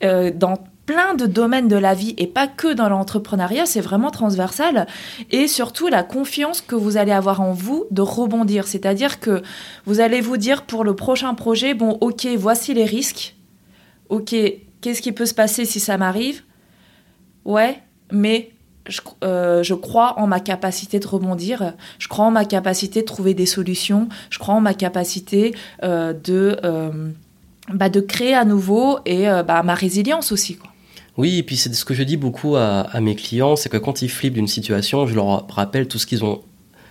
[0.00, 0.54] dans
[0.88, 4.86] plein de domaines de la vie et pas que dans l'entrepreneuriat, c'est vraiment transversal.
[5.30, 8.66] Et surtout la confiance que vous allez avoir en vous de rebondir.
[8.66, 9.42] C'est-à-dire que
[9.84, 13.36] vous allez vous dire pour le prochain projet, bon ok, voici les risques.
[14.08, 14.34] Ok,
[14.80, 16.42] qu'est-ce qui peut se passer si ça m'arrive?
[17.44, 18.52] Ouais, mais
[18.86, 23.06] je, euh, je, crois en ma capacité de rebondir, je crois en ma capacité de
[23.06, 27.10] trouver des solutions, je crois en ma capacité euh, de, euh,
[27.74, 30.56] bah, de créer à nouveau et bah, ma résilience aussi.
[30.56, 30.70] Quoi.
[31.18, 34.02] Oui, et puis c'est ce que je dis beaucoup à, mes clients, c'est que quand
[34.02, 36.42] ils flippent d'une situation, je leur rappelle tout ce qu'ils ont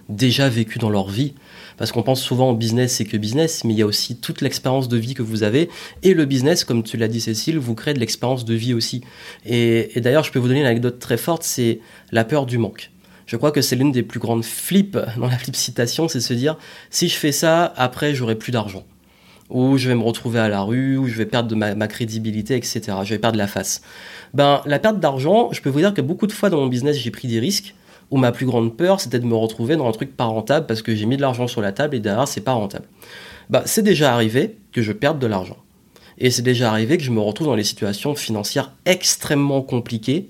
[0.10, 1.34] déjà vécu dans leur vie.
[1.78, 4.42] Parce qu'on pense souvent au business, c'est que business, mais il y a aussi toute
[4.42, 5.70] l'expérience de vie que vous avez.
[6.04, 9.02] Et le business, comme tu l'as dit Cécile, vous crée de l'expérience de vie aussi.
[9.46, 11.80] Et, d'ailleurs, je peux vous donner une anecdote très forte, c'est
[12.12, 12.92] la peur du manque.
[13.28, 16.34] Je crois que c'est l'une des plus grandes flips dans la flip citation, c'est se
[16.34, 16.58] dire,
[16.90, 18.84] si je fais ça, après, j'aurai plus d'argent
[19.50, 22.56] ou je vais me retrouver à la rue, ou je vais perdre de ma, crédibilité,
[22.56, 22.82] etc.
[23.04, 23.82] Je vais perdre la face.
[24.34, 26.98] Ben, la perte d'argent, je peux vous dire que beaucoup de fois dans mon business,
[26.98, 27.74] j'ai pris des risques,
[28.12, 30.82] où ma plus grande peur, c'était de me retrouver dans un truc pas rentable parce
[30.82, 32.86] que j'ai mis de l'argent sur la table et derrière, c'est pas rentable.
[33.50, 35.58] Ben, c'est déjà arrivé que je perde de l'argent.
[36.18, 40.30] Et c'est déjà arrivé que je me retrouve dans des situations financières extrêmement compliquées.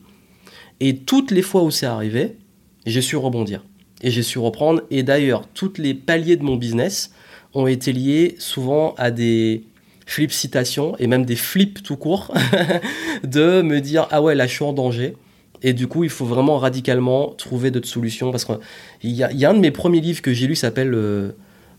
[0.80, 2.38] Et toutes les fois où c'est arrivé,
[2.86, 3.63] j'ai su rebondir.
[4.01, 4.82] Et j'ai su reprendre.
[4.91, 7.12] Et d'ailleurs, toutes les paliers de mon business,
[7.58, 9.63] ont été liés souvent à des
[10.06, 12.34] flip citations et même des flips tout court
[13.24, 15.15] de me dire ah ouais là je suis en danger
[15.63, 19.54] et du coup il faut vraiment radicalement trouver d'autres solutions parce qu'il y a, un
[19.54, 21.32] de mes premiers livres que j'ai lu s'appelle euh,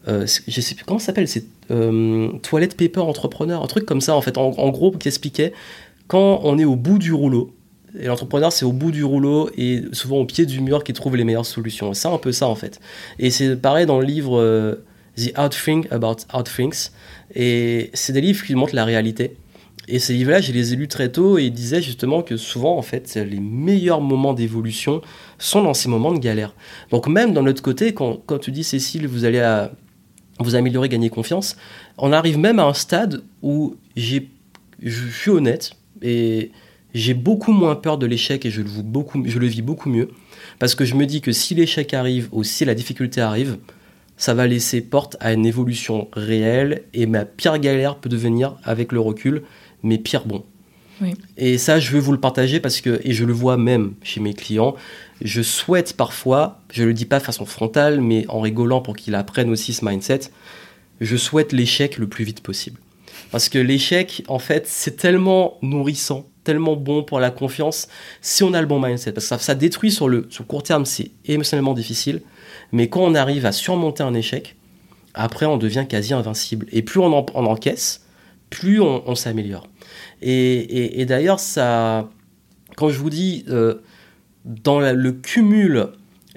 [0.09, 1.29] euh, je sais plus comment ça s'appelle?
[1.29, 5.53] C'est euh, Toilette Paper Entrepreneur un truc comme ça en fait en, gros qui expliquait
[6.07, 7.53] quand on est au bout du rouleau
[7.99, 11.17] Et l'entrepreneur, c'est au bout du rouleau et souvent au pied du mur qu'il trouve
[11.17, 11.93] les meilleures solutions.
[11.93, 12.81] C'est un peu ça en fait.
[13.19, 14.77] Et c'est pareil dans le livre euh,
[15.18, 16.90] The Hard Thing About Hard Things.
[17.35, 19.37] Et c'est des livres qui montrent la réalité.
[19.90, 22.76] Et ces livres-là, je les ai lus très tôt et ils disaient justement que souvent,
[22.76, 25.00] en fait, les meilleurs moments d'évolution
[25.38, 26.54] sont dans ces moments de galère.
[26.90, 29.66] Donc même dans notre côté, quand, quand tu dis Cécile, vous allez
[30.40, 31.57] vous améliorer, gagner confiance,
[31.96, 34.28] on arrive même à un stade où j'ai,
[34.83, 36.52] je suis honnête et
[36.94, 40.11] j'ai beaucoup moins peur de l'échec et je le, beaucoup, je le vis beaucoup mieux.
[40.59, 43.59] Parce que je me dis que si l'échec arrive ou si la difficulté arrive,
[44.18, 48.92] ça va laisser porte à une évolution réelle et ma pire galère peut devenir, avec
[48.92, 49.42] le recul,
[49.83, 50.44] mais pire bon.
[51.37, 54.20] Et ça, je veux vous le partager parce que, et je le vois même chez
[54.20, 54.74] mes clients,
[55.22, 59.14] je souhaite parfois, je le dis pas de façon frontale, mais en rigolant pour qu'ils
[59.14, 60.20] apprennent aussi ce mindset,
[61.00, 62.81] je souhaite l'échec le plus vite possible.
[63.31, 67.88] Parce que l'échec, en fait, c'est tellement nourrissant, tellement bon pour la confiance
[68.20, 69.12] si on a le bon mindset.
[69.12, 72.22] Parce que ça, détruit sur le, sur court terme, c'est émotionnellement difficile.
[72.72, 74.57] Mais quand on arrive à surmonter un échec,
[75.14, 76.66] après, on devient quasi invincible.
[76.70, 78.07] Et plus on, en, encaisse,
[78.50, 79.66] plus on s'améliore.
[80.22, 82.09] Et, d'ailleurs, ça,
[82.76, 83.76] quand je vous dis euh,
[84.44, 85.88] dans le cumul,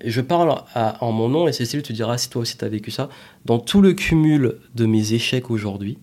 [0.04, 2.92] je parle en mon nom et Cécile, tu diras si toi aussi tu as vécu
[2.92, 3.10] ça,
[3.46, 5.98] dans tout le cumul de mes échecs aujourd'hui,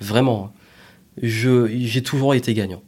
[0.00, 0.52] vraiment,
[1.22, 2.82] j'ai toujours été gagnant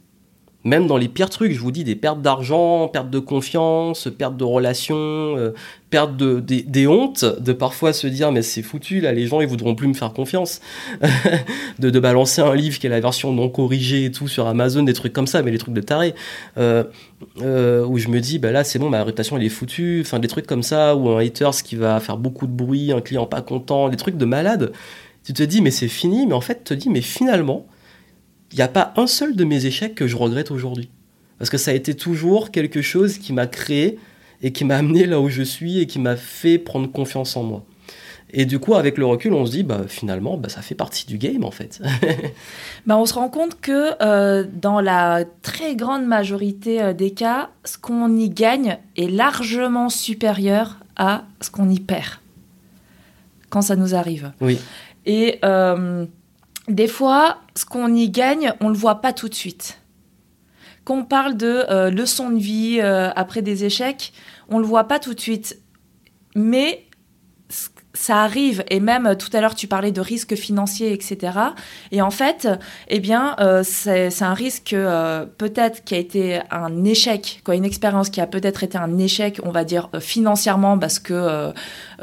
[0.65, 4.35] même dans les pires trucs, je vous dis, des pertes d'argent, perte de confiance, perte
[4.35, 5.53] de relations, euh,
[5.91, 9.47] perte de, des, hontes, de parfois se dire, mais c'est foutu, là, les gens, ils
[9.47, 10.61] voudront plus me faire confiance.
[11.79, 14.81] de, de, balancer un livre qui est la version non corrigée et tout sur Amazon,
[14.81, 16.15] des trucs comme ça, mais les trucs de taré.
[16.57, 16.83] Euh,
[17.41, 20.01] euh, où je me dis, bah là, c'est bon, ma réputation, elle est foutue.
[20.01, 23.01] Enfin, des trucs comme ça, ou un haters qui va faire beaucoup de bruit, un
[23.01, 24.71] client pas content, des trucs de malade.
[25.23, 27.67] Tu te dis, mais c'est fini, mais en fait, tu te dis, mais finalement,
[28.55, 30.89] il n'y a pas un seul de mes échecs que je regrette aujourd'hui.
[31.39, 33.99] Parce que ça a été toujours quelque chose qui m'a créé
[34.41, 37.43] et qui m'a amené là où je suis et qui m'a fait prendre confiance en
[37.43, 37.65] moi.
[38.31, 41.05] Et du coup, avec le recul, on se dit, bah, finalement, bah, ça fait partie
[41.05, 41.81] du game, en fait.
[42.85, 47.49] bah, on se rend compte que euh, dans la très grande majorité euh, des cas,
[47.65, 52.19] ce qu'on y gagne est largement supérieur à ce qu'on y perd
[53.49, 54.31] quand ça nous arrive.
[54.39, 54.59] Oui.
[55.05, 56.05] Et euh,
[56.67, 59.79] des fois, ce qu'on y gagne, on le voit pas tout de suite.
[60.83, 64.13] Quand on parle de euh, leçons de vie euh, après des échecs,
[64.49, 65.59] on le voit pas tout de suite.
[66.35, 66.85] Mais
[67.95, 71.37] ça arrive, et même euh, tout à l'heure tu parlais de risques financiers, etc.
[71.91, 72.47] Et en fait,
[72.89, 74.75] eh bien, c'est un risque
[75.37, 79.39] peut-être qui a été un échec, quoi, une expérience qui a peut-être été un échec,
[79.43, 81.53] on va dire financièrement, parce que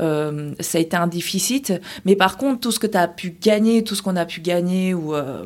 [0.00, 1.72] euh, ça a été un déficit.
[2.04, 4.40] Mais par contre, tout ce que tu as pu gagner, tout ce qu'on a pu
[4.40, 5.44] gagner ou euh,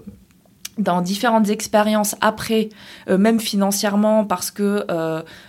[0.79, 2.69] dans différentes expériences après,
[3.09, 4.85] euh, même financièrement, parce que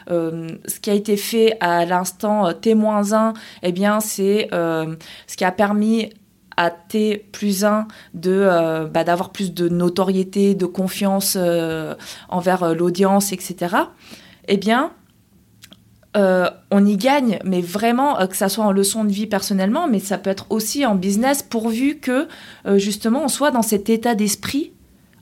[0.08, 6.10] ce qui a été fait à l'instant T-1, eh bien, c'est ce qui a permis
[6.56, 11.38] à T plus 1 de bah, d'avoir plus de notoriété, de confiance
[12.30, 13.76] envers l'audience, etc.
[14.48, 14.92] Eh bien,
[16.18, 19.88] euh, on y gagne, mais vraiment, euh, que ça soit en leçon de vie personnellement,
[19.88, 22.28] mais ça peut être aussi en business, pourvu que
[22.66, 24.72] euh, justement on soit dans cet état d'esprit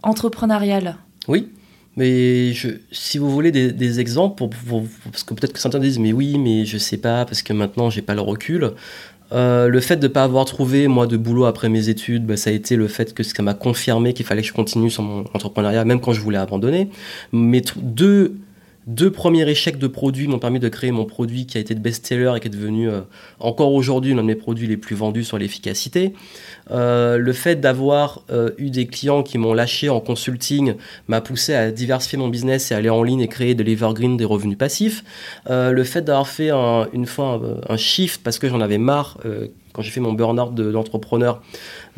[0.06, 0.98] entrepreneurial.
[1.28, 1.50] Oui,
[1.98, 4.48] mais je, si vous voulez des, exemples,
[5.12, 7.90] parce que peut-être que certains disent, mais oui, mais je sais pas, parce que maintenant
[7.90, 8.72] j'ai pas le recul.
[9.32, 12.50] le fait de ne pas avoir trouvé moi de boulot après mes études, bah, ça
[12.50, 15.22] a été le fait que ça m'a confirmé qu'il fallait que je continue sur mon
[15.34, 16.90] entrepreneuriat, même quand je voulais abandonner.
[17.32, 18.36] Mais deux
[18.88, 21.80] deux premiers échecs de produits m'ont permis de créer mon produit qui a été de
[21.80, 23.02] best-seller et qui est devenu euh,
[23.40, 26.14] encore aujourd'hui l'un de mes produits les plus vendus sur l'efficacité.
[26.72, 30.76] Euh, le fait d'avoir euh, eu des clients qui m'ont lâché en consulting
[31.08, 34.26] m'a poussé à diversifier mon business et aller en ligne et créer de l'evergreen, des
[34.26, 35.04] revenus passifs.
[35.50, 39.18] le fait d'avoir fait une fois un, shift parce que j'en avais marre
[39.76, 41.42] quand j'ai fait mon burn-out d'entrepreneur,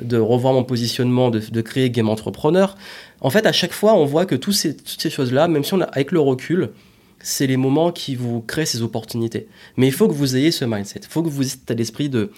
[0.01, 2.75] de, revoir mon positionnement, de, créer Game Entrepreneur.
[3.21, 5.85] En fait, à chaque fois, on voit que toutes ces choses-là, même si on a,
[5.85, 6.71] avec le recul,
[7.19, 9.47] c'est les moments qui vous créent ces opportunités.
[9.75, 11.01] Mais il faut que vous ayez ce mindset.
[11.03, 12.31] Il faut que vous ayez cet l'esprit de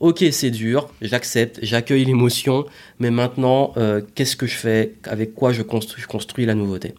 [0.00, 2.66] Ok, c'est dur, j'accepte, j'accueille l'émotion,
[2.98, 4.94] mais maintenant, euh, qu'est-ce que je fais?
[5.04, 6.94] Avec quoi je construis, je construis la nouveauté?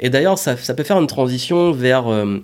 [0.00, 2.38] Et d'ailleurs, ça, peut faire une transition vers euh,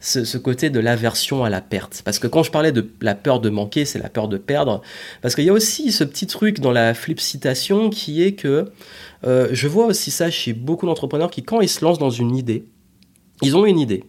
[0.00, 2.02] ce, côté de l'aversion à la perte.
[2.04, 4.80] Parce que quand je parlais de la peur de manquer, c'est la peur de perdre.
[5.20, 8.72] Parce qu'il y a aussi ce petit truc dans la flip citation qui est que
[9.24, 12.34] euh, je vois aussi ça chez beaucoup d'entrepreneurs qui, quand ils se lancent dans une
[12.34, 12.64] idée,
[13.42, 14.04] ils ont une idée.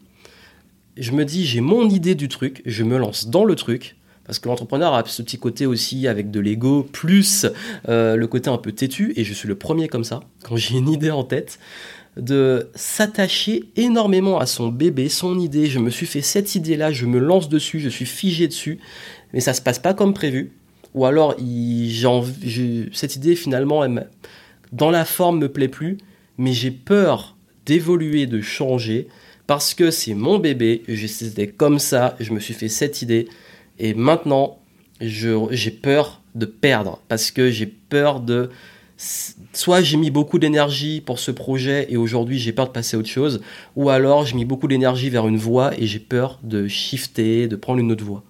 [0.97, 4.39] Je me dis, j'ai mon idée du truc, je me lance dans le truc, Parce
[4.39, 7.45] que l'entrepreneur a ce petit côté aussi avec de l'ego, plus
[7.89, 10.77] euh, le côté un peu têtu, et je suis le premier comme ça, quand j'ai
[10.77, 11.59] une idée en tête,
[12.17, 15.67] de s'attacher énormément à son bébé, son idée.
[15.67, 18.79] Je me suis fait cette idée-là, je me lance dessus, je suis figé dessus,
[19.33, 20.51] mais ça se passe pas comme prévu.
[20.93, 21.35] Ou alors,
[22.91, 23.85] cette idée finalement,
[24.73, 25.97] dans la forme, me plaît plus,
[26.37, 29.07] mais j'ai peur d'évoluer, de changer,
[29.47, 33.29] parce que c'est mon bébé, c'était comme ça, je me suis fait cette idée,
[33.79, 34.59] et maintenant,
[34.99, 38.49] j'ai peur de perdre, parce que j'ai peur de...
[39.53, 42.99] Soit j'ai mis beaucoup d'énergie pour ce projet et aujourd'hui j'ai peur de passer à
[42.99, 43.41] autre chose,
[43.75, 47.55] ou alors j'ai mis beaucoup d'énergie vers une voie et j'ai peur de shifter, de
[47.55, 48.23] prendre une autre voie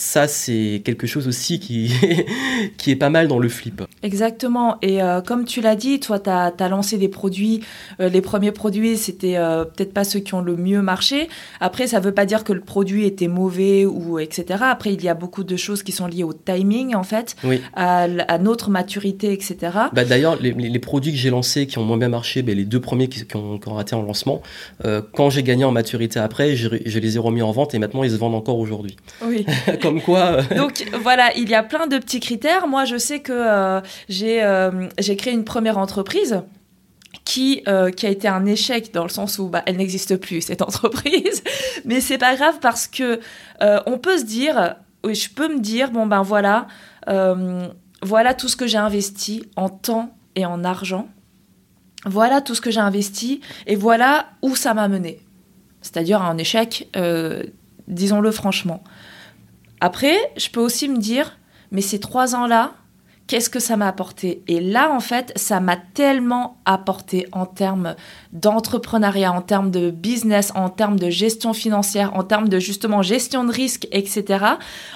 [0.00, 1.92] ça c'est quelque chose aussi qui,
[2.78, 3.82] qui est pas mal dans le flip.
[4.02, 4.78] Exactement.
[4.80, 7.60] Et euh, comme tu l'as dit, toi, tu as, lancé des produits.
[8.00, 11.28] Euh, les premiers produits, c'était euh, peut-être pas ceux qui ont le mieux marché.
[11.60, 14.60] Après, ça veut pas dire que le produit était mauvais ou etc.
[14.62, 17.36] Après, il y a beaucoup de choses qui sont liées au timing, en fait,
[17.74, 18.08] à,
[18.38, 19.56] notre maturité, etc.
[19.92, 22.80] Bah, D'ailleurs, les, produits que j'ai lancés qui ont moins bien marché, bah, les deux
[22.80, 24.40] premiers qui, ont, raté en lancement,
[25.12, 28.02] quand j'ai gagné en maturité après, je, je, les ai remis en vente et maintenant
[28.02, 28.96] ils se vendent encore aujourd'hui.
[29.22, 29.44] Oui.
[30.08, 32.66] Euh, Donc voilà, il y a plein de petits critères.
[32.66, 36.42] Moi, je sais que euh, euh, j'ai créé une première entreprise.
[37.24, 37.62] Qui,
[37.96, 41.44] qui a été un échec dans le sens où bah, elle n'existe plus cette entreprise,
[41.84, 43.20] mais c'est pas grave parce que
[43.60, 44.74] on peut se dire,
[45.04, 46.66] je peux me dire bon ben voilà,
[47.06, 51.08] voilà tout ce que j'ai investi en temps et en argent,
[52.04, 55.20] voilà tout ce que j'ai investi et voilà où ça m'a mené,
[55.82, 56.88] c'est-à-dire un échec,
[57.86, 58.82] disons-le franchement.
[59.80, 61.38] Après, je peux aussi me dire,
[61.70, 62.72] mais ces trois ans-là,
[63.30, 64.42] qu'est-ce que ça m'a apporté?
[64.48, 67.94] Et là, en fait, ça m'a tellement apporté en termes
[68.32, 73.44] d'entrepreneuriat, en termes de business, en termes de gestion financière, en termes de justement gestion
[73.44, 74.44] de risque, etc.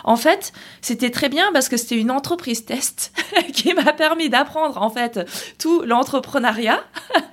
[0.03, 3.13] En fait, c'était très bien parce que c'était une entreprise test
[3.53, 5.21] qui m'a permis d'apprendre en fait
[5.59, 6.81] tout l'entrepreneuriat.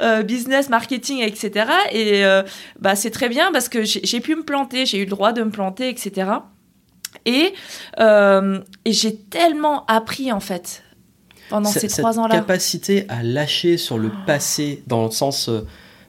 [0.00, 1.66] Euh, business, marketing, etc.
[1.92, 2.42] Et euh,
[2.80, 5.42] bah, c'est très bien parce que j'ai pu me planter, j'ai eu le droit de
[5.42, 6.30] me planter, etc.
[7.98, 10.82] Euh, et, j'ai tellement appris en fait
[11.48, 12.34] pendant ces trois ans-là.
[12.34, 15.66] Cette capacité à lâcher sur le passé, dans le sens euh,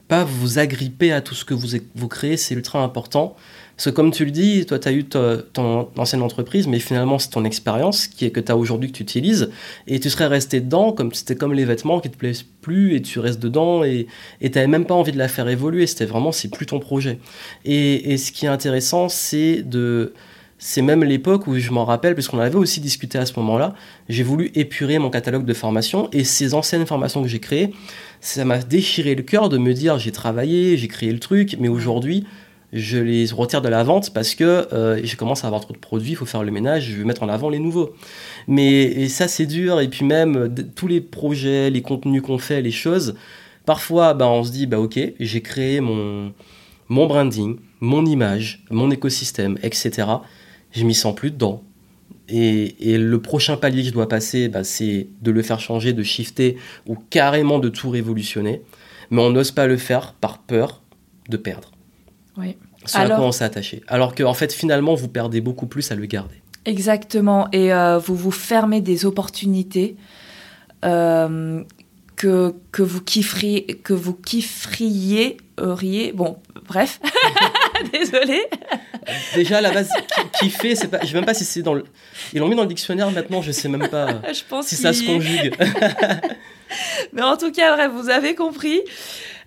[0.08, 3.36] pas vous agripper à tout ce que vous, vous créez, c'est ultra important.
[3.76, 7.18] Parce que comme tu le dis, toi, tu as eu ton ancienne entreprise, mais finalement,
[7.18, 9.50] c'est ton expérience qui est que tu as aujourd'hui que tu utilises.
[9.88, 13.02] Et tu serais resté dedans, comme c'était comme les vêtements qui te plaisent plus, et
[13.02, 14.06] tu restes dedans, et
[14.40, 15.88] tu n'avais même pas envie de la faire évoluer.
[15.88, 17.18] C'était vraiment, c'est plus ton projet.
[17.64, 20.12] Et, et, ce qui est intéressant, c'est de
[20.58, 23.74] c'est même l'époque où je m'en rappelle, puisqu'on avait aussi discuté à ce moment-là,
[24.08, 27.74] j'ai voulu épurer mon catalogue de formation et ces anciennes formations que j'ai créées,
[28.20, 31.68] ça m'a déchiré le cœur de me dire j'ai travaillé, j'ai créé le truc, mais
[31.68, 32.24] aujourd'hui
[32.72, 35.78] je les retire de la vente parce que euh, je commence à avoir trop de
[35.78, 37.94] produits, il faut faire le ménage, je veux mettre en avant les nouveaux.
[38.48, 42.72] Mais ça c'est dur et puis même tous les projets, les contenus qu'on fait, les
[42.72, 43.14] choses,
[43.66, 46.32] parfois ben, on se dit bah ok j'ai créé mon
[46.88, 50.06] mon branding, mon image, mon écosystème, etc
[50.74, 51.62] je m'y sens plus dedans.
[52.28, 56.02] Et, le prochain palier que je dois passer, bah, c'est de le faire changer, de
[56.02, 56.56] shifter
[56.86, 58.62] ou carrément de tout révolutionner.
[59.10, 60.82] Mais on n'ose pas le faire par peur
[61.28, 61.70] de perdre.
[62.36, 62.56] Oui.
[62.86, 63.82] C'est à quoi on s'est attaché.
[63.88, 66.42] Alors qu'en fait, finalement, vous perdez beaucoup plus à le garder.
[66.64, 67.48] Exactement.
[67.52, 69.96] Et euh, vous vous fermez des opportunités
[70.84, 71.62] euh,
[72.16, 75.38] que, que vous kifferiez, que vous kifferiez,
[76.14, 77.00] bon, bref,
[77.92, 78.42] désolé.
[79.34, 79.88] Déjà, la base,
[80.38, 81.84] kiffer, c'est pas, je sais même pas si c'est dans le,
[82.32, 84.92] ils l'ont mis dans le dictionnaire maintenant, je sais même pas je pense si ça
[84.92, 85.54] se conjugue.
[87.12, 88.80] Mais en tout cas, bref, vous avez compris.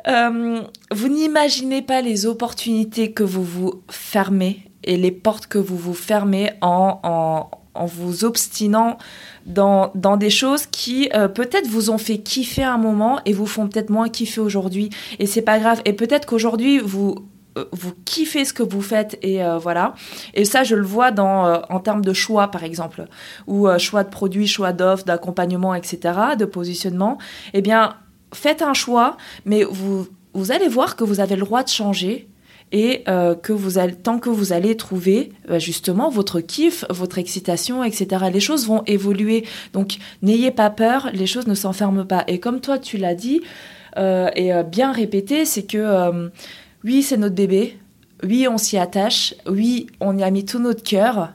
[0.07, 0.61] Euh,
[0.91, 5.93] vous n'imaginez pas les opportunités que vous vous fermez et les portes que vous vous
[5.93, 8.97] fermez en, en, en vous obstinant
[9.45, 13.47] dans, dans des choses qui euh, peut-être vous ont fait kiffer un moment et vous
[13.47, 14.89] font peut-être moins kiffer aujourd'hui.
[15.19, 15.81] Et c'est pas grave.
[15.85, 17.15] Et peut-être qu'aujourd'hui, vous
[17.71, 19.93] vous kiffez ce que vous faites et euh, voilà.
[20.33, 23.05] Et ça, je le vois dans, en termes de choix, par exemple,
[23.47, 27.17] ou choix de produits, choix d'offres, d'accompagnement, etc., de positionnement.
[27.53, 27.95] Eh bien,
[28.33, 32.27] faites un choix, mais vous, vous allez voir que vous avez le droit de changer
[32.71, 37.17] et euh, que vous allez, tant que vous allez trouver euh, justement votre kiff, votre
[37.17, 38.25] excitation, etc.
[38.31, 39.45] Les choses vont évoluer.
[39.73, 42.23] Donc n'ayez pas peur, les choses ne s'enferment pas.
[42.27, 43.41] Et comme toi tu l'as dit
[43.97, 46.29] euh, et bien répété, c'est que
[46.87, 47.77] oui c'est notre bébé,
[48.23, 51.33] oui on s'y attache, oui on y a mis tout notre cœur.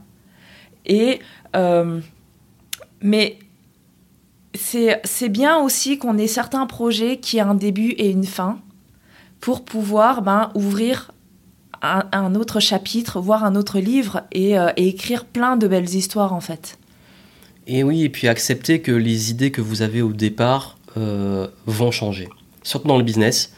[0.87, 1.21] Et
[3.01, 3.39] mais
[4.55, 8.59] c'est bien aussi qu'on ait certains projets qui aient un début et une fin
[9.41, 11.13] pour pouvoir ben, ouvrir
[11.83, 16.41] un, autre chapitre, voir un autre livre et, et écrire plein de belles histoires en
[16.41, 16.79] fait.
[17.67, 22.29] Et oui, et puis accepter que les idées que vous avez au départ vont changer.
[22.63, 23.53] Surtout dans le business,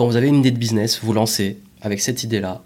[0.00, 2.62] quand vous avez une idée de business, vous lancez avec cette idée-là.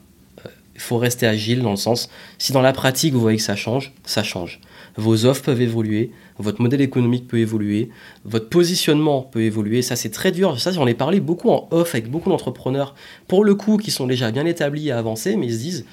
[0.76, 2.08] Il faut rester agile dans le sens,
[2.38, 4.60] si dans la pratique vous voyez que ça change, ça change.
[4.96, 7.90] Vos offres peuvent évoluer, votre modèle économique peut évoluer,
[8.24, 9.82] votre positionnement peut évoluer.
[9.82, 10.60] Ça, c'est très dur.
[10.60, 12.94] Ça, j'en ai parlé beaucoup en off avec beaucoup d'entrepreneurs,
[13.26, 15.86] pour le coup, qui sont déjà bien établis et avancés, mais ils se disent,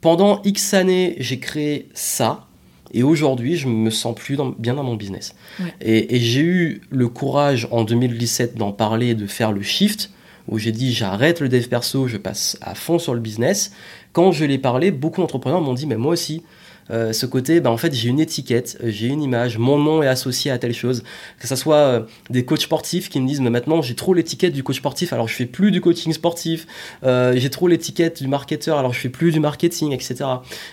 [0.00, 2.48] pendant X années, j'ai créé ça,
[2.92, 5.36] et aujourd'hui, je me sens plus bien dans mon business.
[5.80, 10.10] Et, et j'ai eu le courage en 2017 d'en parler, de faire le shift,
[10.48, 13.72] où j'ai dit j'arrête le dev perso, je passe à fond sur le business.
[14.12, 16.42] Quand je l'ai parlé, beaucoup d'entrepreneurs m'ont dit mais moi aussi,
[16.90, 20.02] euh, ce côté, bah, en fait, j'ai une étiquette, euh, j'ai une image, mon nom
[20.02, 21.02] est associé à telle chose.
[21.38, 24.52] Que ce soit euh, des coachs sportifs qui me disent, mais maintenant, j'ai trop l'étiquette
[24.52, 26.66] du coach sportif, alors je fais plus du coaching sportif.
[27.02, 30.24] j'ai trop l'étiquette du marketeur, alors je fais plus du marketing, etc.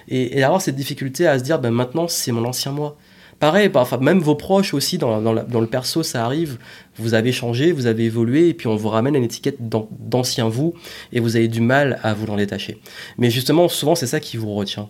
[0.08, 2.98] Et, et avoir cette difficulté à se dire, bah, maintenant, c'est mon ancien moi.
[3.40, 6.58] Pareil, bah, même vos proches aussi, dans, le perso, ça arrive.
[6.98, 10.74] Vous avez changé, vous avez évolué, et puis on vous ramène une étiquette d'ancien vous,
[11.12, 12.80] et vous avez du mal à vous en détacher.
[13.18, 14.90] Mais justement, souvent, c'est ça qui vous retient.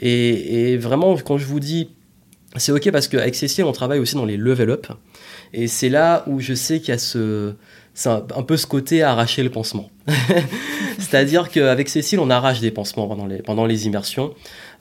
[0.00, 1.90] Et, vraiment, quand je vous dis,
[2.56, 4.86] c'est ok parce qu'avec Cécile, on travaille aussi dans les level up.
[5.52, 7.54] Et c'est là où je sais qu'il y a ce,
[8.04, 9.90] un, peu ce côté arracher le pansement.
[10.98, 13.08] C'est-à-dire qu'avec Cécile, on arrache des pansements
[13.44, 14.34] pendant les immersions.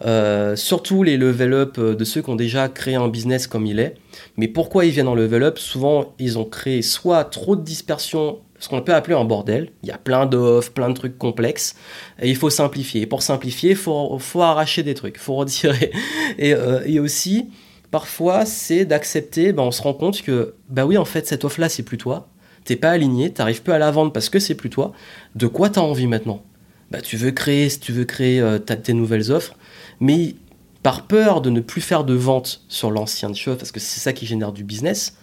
[0.05, 3.79] Euh, surtout les level up de ceux qui ont déjà créé un business comme il
[3.79, 3.95] est.
[4.37, 5.57] Mais pourquoi ils viennent en level up?
[5.57, 9.69] Souvent, ils ont créé soit trop de dispersion ce qu'on peut appeler un bordel.
[9.83, 11.75] Il y a plein d'offres, plein de trucs complexes,
[12.21, 13.01] et il faut simplifier.
[13.01, 15.91] Et pour simplifier, il faut, arracher des trucs, il faut retirer.
[16.37, 17.49] Et, euh, et aussi,
[17.89, 21.69] parfois, c'est d'accepter, ben, on se rend compte que, bah oui, en fait, cette offre-là,
[21.69, 22.29] c'est plus toi.
[22.63, 24.91] T'es pas aligné, t'arrives plus à la vendre parce que c'est plus toi.
[25.35, 26.43] De quoi tu as envie maintenant?
[26.91, 29.55] Bah, Tu veux créer, si tu veux créer euh, tes nouvelles offres,
[29.99, 30.35] mais
[30.83, 34.13] par peur de ne plus faire de vente sur l'ancien chose, parce que c'est ça
[34.13, 35.17] qui génère du business,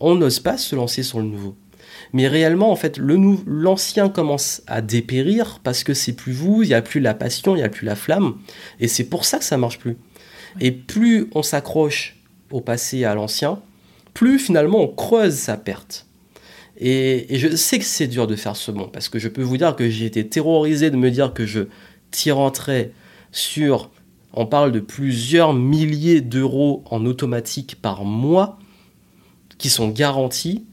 [0.00, 1.56] on n'ose pas se lancer sur le nouveau.
[2.12, 6.74] Mais réellement, en fait, l'ancien commence à dépérir parce que c'est plus vous, il n'y
[6.74, 8.38] a plus la passion, il n'y a plus la flamme.
[8.80, 9.96] Et c'est pour ça que ça marche plus.
[10.60, 12.16] Et plus on s'accroche
[12.50, 13.60] au passé à l'ancien,
[14.12, 16.06] plus finalement on creuse sa perte.
[16.76, 19.56] Et, je sais que c'est dur de faire ce bon, parce que je peux vous
[19.56, 21.62] dire que j'ai été terrorisé de me dire que je
[22.10, 22.90] tirerais
[23.30, 23.90] sur,
[24.34, 28.58] on parle de plusieurs milliers d'euros en automatique par mois,
[29.58, 30.66] qui sont garantis,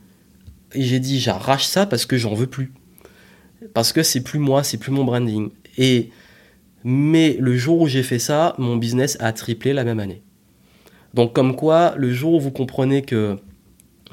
[0.73, 2.71] et j'ai dit, j'arrache ça parce que j'en veux plus.
[3.73, 5.49] Parce que c'est plus moi, c'est plus mon branding.
[5.77, 6.09] Et,
[6.83, 10.23] mais le jour où j'ai fait ça, mon business a triplé la même année.
[11.13, 13.37] Donc, comme quoi, le jour où vous comprenez que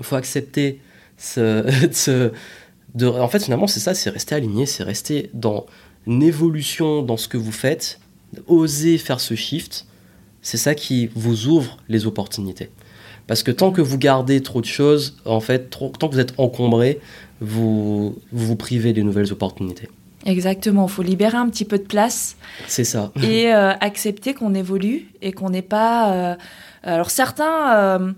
[0.01, 0.81] faut accepter
[1.17, 1.65] ce,
[2.95, 5.67] de, en fait, finalement, c'est ça, c'est rester aligné, c'est rester dans
[6.07, 8.01] une évolution dans ce que vous faites,
[8.47, 9.87] oser faire ce shift.
[10.43, 12.70] C'est ça qui vous ouvre les opportunités.
[13.26, 16.35] Parce que tant que vous gardez trop de choses, en fait, tant que vous êtes
[16.39, 17.01] encombré,
[17.41, 19.89] vous, vous privez des nouvelles opportunités.
[20.24, 22.37] Exactement, il faut libérer un petit peu de place.
[22.66, 23.12] C'est ça.
[23.22, 26.12] Et euh, accepter qu'on évolue et qu'on n'est pas...
[26.12, 26.37] Euh,
[26.83, 27.72] alors certains...
[27.76, 28.12] Euh,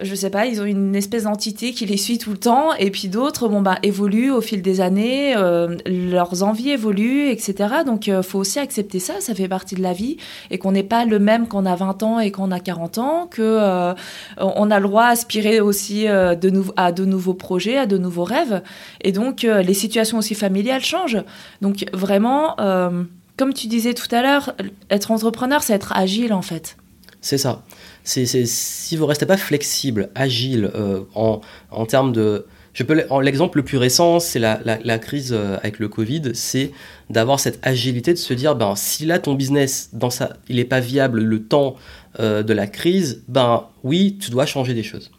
[0.00, 2.90] je sais pas, ils ont une espèce d'entité qui les suit tout le temps, et
[2.90, 7.76] puis d'autres, bon bah, évoluent au fil des années, euh, leurs envies évoluent, etc.
[7.84, 10.18] Donc, il euh, faut aussi accepter ça, ça fait partie de la vie,
[10.50, 13.26] et qu'on n'est pas le même qu'on a 20 ans et qu'on a 40 ans,
[13.26, 13.94] que euh,
[14.38, 18.62] on a le droit d'aspirer aussi de à de nouveaux projets, à de nouveaux rêves,
[19.02, 21.22] et donc les situations aussi familiales changent.
[21.62, 22.56] Donc, vraiment,
[23.36, 24.54] comme tu disais tout à l'heure,
[24.90, 26.76] être entrepreneur, c'est être agile en fait.
[27.20, 27.62] C'est ça
[28.06, 31.40] c'est, si vous restez pas flexible, agile euh, en,
[31.70, 32.46] en termes de...
[33.22, 36.72] L'exemple le plus récent, c'est la, la, crise euh, avec le Covid, c'est
[37.08, 40.66] d'avoir cette agilité de se dire, ben, si là ton business, dans sa, il n'est
[40.66, 41.76] pas viable le temps
[42.20, 45.10] euh, de la crise, ben oui, tu dois changer des choses.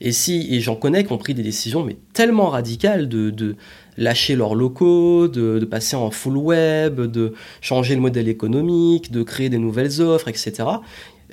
[0.00, 3.54] Et si, et j'en connais qui ont pris des décisions, mais tellement radicales de, de
[3.96, 9.22] lâcher leurs locaux, de, de, passer en full web, de changer le modèle économique, de
[9.22, 10.64] créer des nouvelles offres, etc.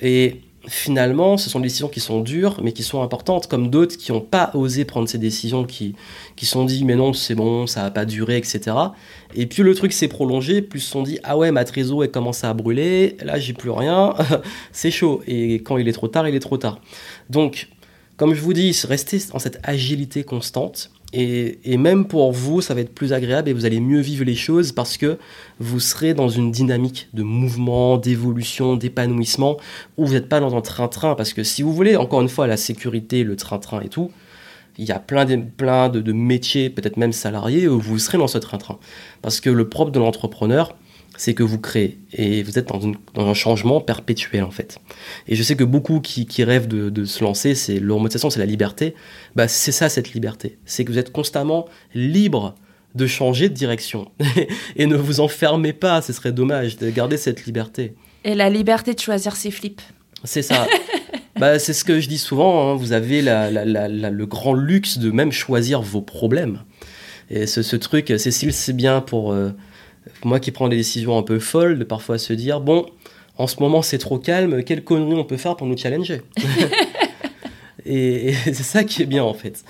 [0.00, 3.96] Et finalement, ce sont des décisions qui sont dures, mais qui sont importantes, comme d'autres
[3.96, 5.94] qui n'ont pas osé prendre ces décisions, qui,
[6.34, 8.76] qui sont dit, mais non, c'est bon, ça va pas durer, etc.
[9.34, 12.10] Et puis le truc s'est prolongé, plus se sont dit, ah ouais, ma trésor est
[12.10, 14.14] commencé à brûler, là j'ai plus rien,
[14.72, 15.22] c'est chaud.
[15.26, 16.80] Et quand il est trop tard, il est trop tard.
[17.30, 17.68] Donc,
[18.16, 20.90] comme je vous dis, restez dans cette agilité constante.
[21.12, 24.34] Et, même pour vous, ça va être plus agréable et vous allez mieux vivre les
[24.34, 25.18] choses parce que
[25.60, 29.56] vous serez dans une dynamique de mouvement, d'évolution, d'épanouissement
[29.96, 31.14] où vous n'êtes pas dans un train-train.
[31.14, 34.10] Parce que si vous voulez, encore une fois, la sécurité, le train-train et tout,
[34.78, 38.28] il y a plein de, plein de, métiers, peut-être même salariés, où vous serez dans
[38.28, 38.78] ce train-train.
[39.22, 40.76] Parce que le propre de l'entrepreneur,
[41.16, 44.78] c'est que vous créez et vous êtes dans, un changement perpétuel en fait.
[45.28, 48.46] Et je sais que beaucoup qui, rêvent de, se lancer, c'est leur motivation, c'est la
[48.46, 48.94] liberté.
[49.34, 52.54] Bah, c'est ça cette liberté, c'est que vous êtes constamment libre
[52.94, 54.10] de changer de direction
[54.76, 56.00] et ne vous enfermez pas.
[56.02, 57.94] Ce serait dommage de garder cette liberté.
[58.24, 59.82] Et la liberté de choisir ses flips.
[60.24, 60.66] C'est ça.
[61.38, 62.70] bah, c'est ce que je dis souvent.
[62.70, 62.76] Hein.
[62.76, 66.62] Vous avez le grand luxe de même choisir vos problèmes.
[67.28, 69.50] Et ce, truc, Cécile, c'est bien pour euh,
[70.26, 72.86] moi qui prends des décisions un peu folles, de parfois se dire bon,
[73.38, 76.22] en ce moment c'est trop calme, quelle connerie on peut faire pour nous challenger
[77.86, 79.64] Et, c'est ça qui est bien en fait.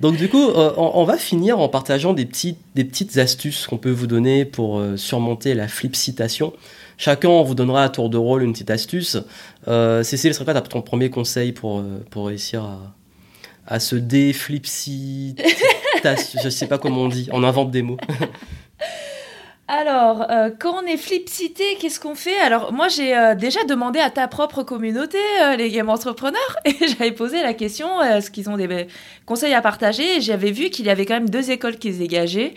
[0.00, 2.26] Donc du coup, euh, on, va finir en partageant des,
[2.74, 6.54] des petites astuces qu'on peut vous donner pour euh, surmonter la flip citation.
[6.96, 9.18] Chacun on vous donnera à tour de rôle une petite astuce.
[9.68, 12.94] Euh, Cécile, serait quoi ton premier conseil pour, pour réussir à,
[13.66, 15.36] à se déflipsi
[16.42, 17.98] Je sais pas comment on dit, on invente des mots.
[19.72, 22.36] Alors, euh, quand on est flipcité, qu'est-ce qu'on fait?
[22.40, 26.74] Alors, moi, j'ai euh, déjà demandé à ta propre communauté, euh, les game entrepreneurs, et
[26.88, 28.88] j'avais posé la question est-ce qu'ils ont des
[29.26, 32.54] conseils à partager j'avais vu qu'il y avait quand même deux écoles qui se dégageaient.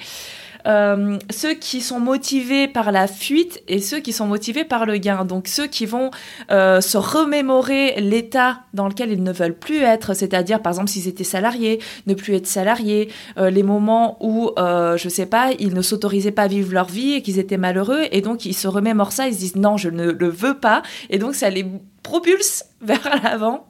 [0.68, 4.97] Euh, ceux qui sont motivés par la fuite et ceux qui sont motivés par le
[4.97, 5.26] gain.
[5.26, 6.11] Donc ceux qui vont
[6.51, 11.07] euh, se remémorer l'état dans lequel ils ne veulent plus être, c'est-à-dire par exemple s'ils
[11.07, 15.82] étaient salariés, ne plus être salariés, euh, les moments où, je sais pas, ils ne
[15.82, 19.11] s'autorisaient pas à vivre leur vie et qu'ils étaient malheureux et donc ils se remémorent
[19.11, 21.66] ça, ils se disent non, je ne le veux pas et donc ça les
[22.03, 23.68] propulse vers l'avant.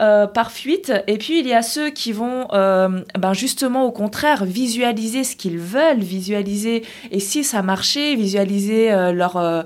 [0.00, 0.92] Euh, par fuite.
[1.08, 5.34] Et puis, il y a ceux qui vont euh, ben justement, au contraire, visualiser ce
[5.34, 9.64] qu'ils veulent, visualiser, et si ça marchait, visualiser euh, leur,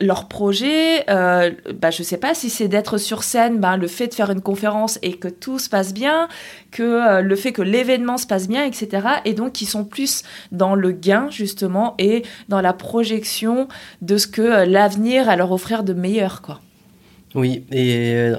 [0.00, 1.04] leur projet.
[1.08, 4.30] Ben, je ne sais pas si c'est d'être sur scène, ben, le fait de faire
[4.30, 6.28] une conférence et que tout se passe bien,
[6.70, 9.08] que le fait que l'événement se passe bien, etc.
[9.24, 10.22] Et donc, qui sont plus
[10.52, 13.66] dans le gain, justement, et dans la projection
[14.02, 16.60] de ce que l'avenir a leur offrir de meilleur, quoi.
[17.34, 18.32] Oui, et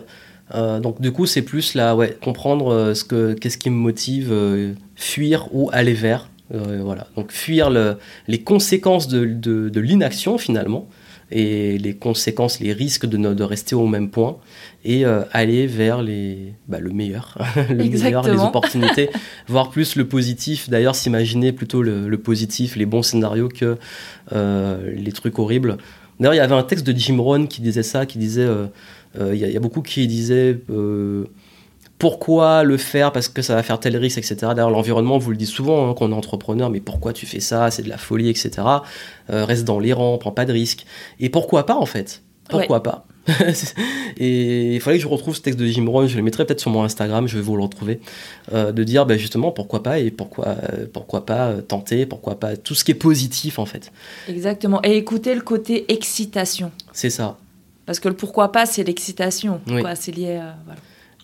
[0.54, 3.76] euh, donc du coup, c'est plus là, ouais, comprendre euh, ce que, qu'est-ce qui me
[3.76, 6.30] motive, euh, fuir ou aller vers.
[6.50, 7.08] voilà.
[7.16, 10.88] Donc fuir le, les conséquences de, de, l'inaction finalement
[11.30, 14.38] et les conséquences, les risques de, de rester au même point
[14.86, 17.38] et aller vers les, bah, le meilleur,
[17.70, 19.10] le meilleur, les opportunités,
[19.50, 20.70] voir plus le positif.
[20.70, 23.78] D'ailleurs, s'imaginer plutôt le, le, positif, les bons scénarios que
[24.32, 25.78] les trucs horribles.
[26.22, 28.48] D'ailleurs, il y avait un texte de Jim Rohn qui disait ça, qui disait
[29.16, 31.26] il euh, y, a beaucoup qui disaient euh,
[31.98, 34.36] pourquoi le faire parce que ça va faire tel risque, etc.
[34.56, 37.72] D'ailleurs, l'environnement vous le dit souvent hein, qu'on est entrepreneur, mais pourquoi tu fais ça?
[37.72, 38.52] C'est de la folie, etc.
[39.30, 40.86] Euh, reste dans les rangs, prends pas de risques.
[41.20, 42.22] Et pourquoi pas en fait?
[42.50, 43.06] Pourquoi pas?
[44.18, 46.62] Et il fallait que je retrouve ce texte de Jim Rohn, je le mettrai peut-être
[46.62, 48.00] sur mon Instagram, je vais vous le retrouver,
[48.54, 50.56] de dire ben justement pourquoi pas et pourquoi,
[50.94, 53.92] pourquoi pas tenter, pourquoi pas tout ce qui est positif en fait.
[54.30, 56.72] Exactement, et écouter le côté excitation.
[56.94, 57.38] C'est ça.
[57.88, 59.62] Parce que le pourquoi pas, c'est l'excitation.
[59.96, 60.58] C'est lié à.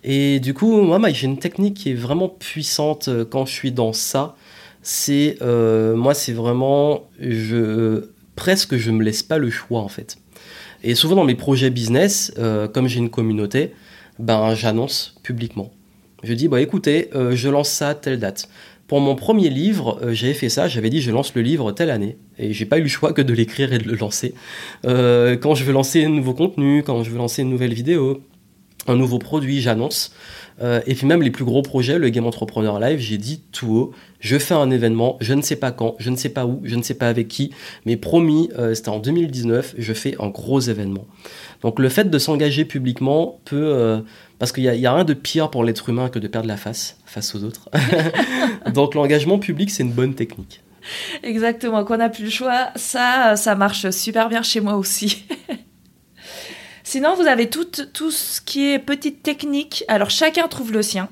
[0.03, 3.71] Et du coup, moi, j'ai une technique qui est vraiment puissante euh, quand je suis
[3.71, 4.35] dans ça.
[4.81, 5.37] C'est.
[5.41, 7.09] Euh, moi, c'est vraiment.
[7.19, 8.05] Je,
[8.35, 10.17] presque, je me laisse pas le choix, en fait.
[10.83, 13.73] Et souvent, dans mes projets business, euh, comme j'ai une communauté,
[14.17, 15.71] ben, j'annonce publiquement.
[16.23, 18.47] Je dis, bah, écoutez, je lance ça à telle date.
[18.93, 21.89] Pour mon premier livre, euh, j'avais fait ça, j'avais dit je lance le livre telle
[21.89, 22.15] année.
[22.37, 24.35] Et j'ai pas eu le choix que de l'écrire et de le lancer.
[24.85, 28.21] Euh, quand je veux lancer un nouveau contenu, quand je veux lancer une nouvelle vidéo,
[28.85, 30.13] un nouveau produit, j'annonce.
[30.61, 33.75] Euh, et puis même les plus gros projets, le Game Entrepreneur Live, j'ai dit tout
[33.75, 36.61] haut, je fais un événement, je ne sais pas quand, je ne sais pas où,
[36.63, 37.49] je ne sais pas avec qui,
[37.87, 41.07] mais promis, c'était en 2019, je fais un gros événement.
[41.63, 44.03] Donc le fait de s'engager publiquement peut
[44.37, 46.57] parce qu'il n'y a, a, rien de pire pour l'être humain que de perdre la
[46.57, 47.69] face face aux autres.
[48.71, 50.61] Donc l'engagement public, c'est une bonne technique.
[51.23, 55.25] Exactement, qu'on n'a plus le choix, ça, ça marche super bien chez moi aussi.
[56.83, 59.85] Sinon, vous avez tout, tout ce qui est petite technique.
[59.87, 61.07] Alors, chacun trouve le sien.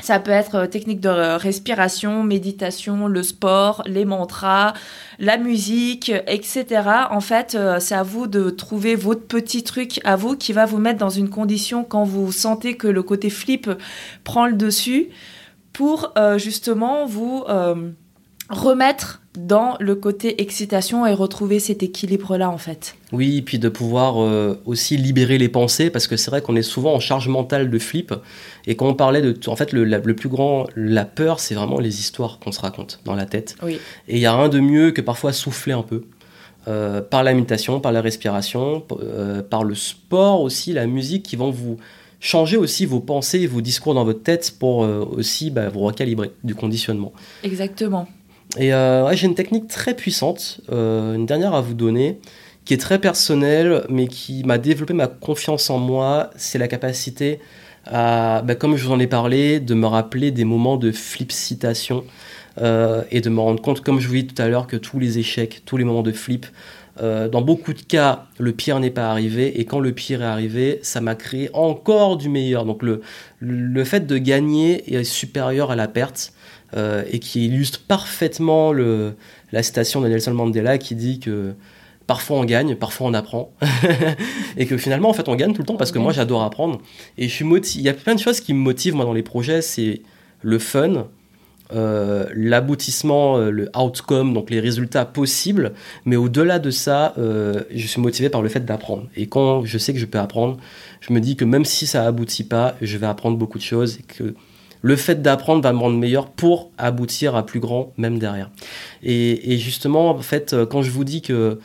[0.00, 4.74] Ça peut être euh, technique de respiration, méditation, le sport, les mantras,
[5.18, 6.66] la musique, etc.
[7.10, 10.66] En fait, euh, c'est à vous de trouver votre petit truc à vous qui va
[10.66, 13.70] vous mettre dans une condition quand vous sentez que le côté flip
[14.22, 15.08] prend le dessus
[15.76, 17.44] pour euh, justement vous
[18.48, 22.96] remettre dans le côté excitation et retrouver cet équilibre-là, en fait.
[23.12, 26.62] Oui, puis de pouvoir euh, aussi libérer les pensées, parce que c'est vrai qu'on est
[26.62, 28.14] souvent en charge mentale de flip.
[28.66, 29.34] Et quand on parlait de.
[29.46, 30.66] En fait, le, le plus grand.
[30.74, 33.56] La peur, c'est vraiment les histoires qu'on se raconte dans la tête.
[33.62, 33.78] Oui.
[34.08, 36.04] Et il y a rien de mieux que parfois souffler un peu.
[36.68, 41.36] Euh, par la méditation, par la respiration, euh, par le sport aussi, la musique qui
[41.36, 41.76] vont vous
[42.20, 46.54] changer aussi vos pensées, vos discours dans votre tête pour aussi bah, vous recalibrer du
[46.54, 47.12] conditionnement.
[47.42, 48.08] Exactement.
[48.58, 52.18] Et euh, j'ai une technique très puissante, euh, une dernière à vous donner,
[52.64, 56.30] qui est très personnelle, mais qui m'a développé ma confiance en moi.
[56.36, 57.40] C'est la capacité
[57.84, 61.32] à, bah, comme je vous en ai parlé, de me rappeler des moments de flip
[61.32, 62.04] citation
[62.58, 64.98] euh, et de me rendre compte, comme je vous dis tout à l'heure, que tous
[64.98, 66.46] les échecs, tous les moments de flip,
[67.00, 70.78] dans beaucoup de cas, le pire n'est pas arrivé, et quand le pire est arrivé,
[70.82, 72.64] ça m'a créé encore du meilleur.
[72.64, 73.02] Donc le,
[73.40, 76.32] le fait de gagner est supérieur à la perte.
[76.74, 79.14] Euh, et qui illustre parfaitement le,
[79.52, 81.54] la citation de Nelson Mandela qui dit que
[82.08, 83.52] parfois on gagne, parfois on apprend,
[84.56, 86.80] et que finalement en fait on gagne tout le temps parce que moi j'adore apprendre
[87.18, 89.22] et je suis il y a plein de choses qui me motivent moi dans les
[89.22, 90.02] projets, c'est
[90.42, 91.06] le fun,
[91.72, 95.72] euh, l'aboutissement, euh, le outcome, donc les résultats possibles,
[96.04, 99.08] mais au-delà de ça, je suis motivé par le fait d'apprendre.
[99.16, 100.56] Et quand je sais que je peux apprendre,
[101.00, 103.98] je me dis que même si ça aboutit pas, je vais apprendre beaucoup de choses
[103.98, 104.34] et que
[104.82, 108.50] le fait d'apprendre va me rendre meilleur pour aboutir à plus grand, même derrière.
[109.02, 111.58] Et, justement, en fait, euh, quand je vous dis que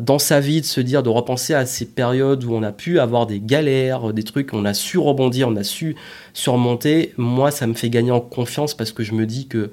[0.00, 2.98] dans sa vie, de se dire, de repenser à ces périodes où on a pu
[2.98, 5.96] avoir des galères, des trucs, on a su rebondir, on a su
[6.34, 9.70] surmonter, moi, ça me fait gagner en confiance parce que je me dis que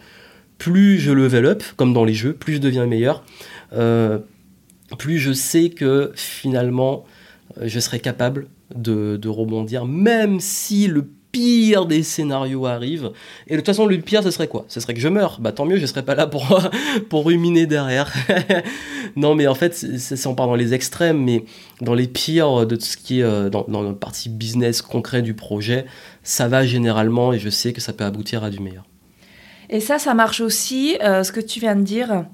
[0.58, 3.24] plus je level up, comme dans les jeux, plus je deviens meilleur,
[3.74, 4.20] euh,
[4.98, 7.06] plus je sais que finalement,
[7.58, 13.12] euh, je serai capable de, de rebondir, même si le pire des scénarios arrive.
[13.48, 14.64] Et de toute façon, le pire, ce serait quoi?
[14.70, 15.40] Ce serait que je meurs.
[15.42, 16.62] Bah tant mieux, je serais pas là pour,
[17.10, 18.14] pour ruminer derrière.
[19.18, 21.44] non, mais en fait, c'est on part dans les extrêmes, mais
[21.82, 25.34] dans les pires de ce qui est euh, dans, dans la partie business concret du
[25.34, 25.86] projet,
[26.22, 28.86] ça va généralement et je sais que ça peut aboutir à du meilleur.
[29.70, 32.26] Et ça, ça marche aussi, euh, ce que tu viens de dire.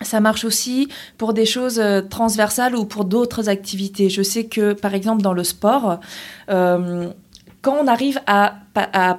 [0.00, 4.08] Ça marche aussi pour des choses euh, transversales ou pour d'autres activités.
[4.08, 5.98] Je sais que, par exemple, dans le sport,
[7.68, 8.54] quand on arrive à,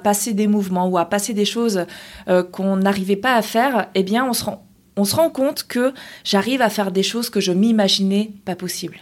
[0.02, 1.84] passer des mouvements ou à passer des choses
[2.28, 5.68] euh, qu'on n'arrivait pas à faire, eh bien, on se rend, on se rend compte
[5.68, 5.92] que
[6.24, 8.98] j'arrive à faire des choses que je m'imaginais pas possibles.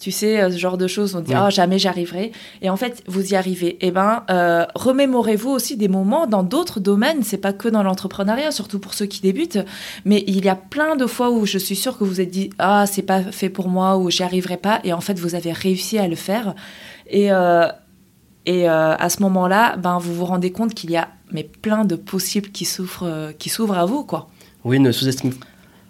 [0.00, 3.04] Tu sais, euh, ce genre de choses, on dit ah jamais j'arriverai, et en fait
[3.06, 3.78] vous y arrivez.
[3.80, 7.22] Eh ben, euh, remémorez-vous aussi des moments dans d'autres domaines.
[7.22, 9.60] C'est pas que dans l'entrepreneuriat, surtout pour ceux qui débutent,
[10.04, 12.50] mais il y a plein de fois où je suis sûre que vous êtes dit
[12.58, 15.52] ah c'est pas fait pour moi ou j'y arriverai pas, et en fait vous avez
[15.52, 16.56] réussi à le faire.
[17.10, 17.30] Et
[18.48, 21.84] et euh, à ce moment-là, ben, vous vous rendez compte qu'il y a mais plein
[21.84, 24.30] de possibles qui s'ouvrent, euh, qui s'ouvrent à vous, quoi.
[24.64, 25.32] Oui, ne sous-estime.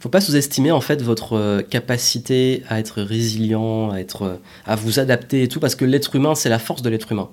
[0.00, 4.98] Faut pas sous-estimer en fait votre euh, capacité à être résilient, à être, à vous
[4.98, 7.28] adapter et tout, parce que l'être humain, c'est la force de l'être humain.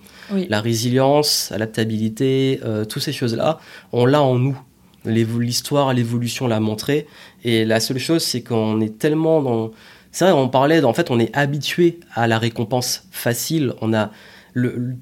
[0.47, 3.59] La résilience, l'adaptabilité, toutes ces choses-là,
[3.93, 4.59] on l'a en nous.
[5.05, 7.07] L'histoire, l'évolution l'a montré.
[7.43, 9.71] Et la seule chose, c'est qu'on est tellement dans.
[10.11, 13.73] C'est vrai, on parlait, en fait, on est habitué à la récompense facile.
[13.82, 14.11] On a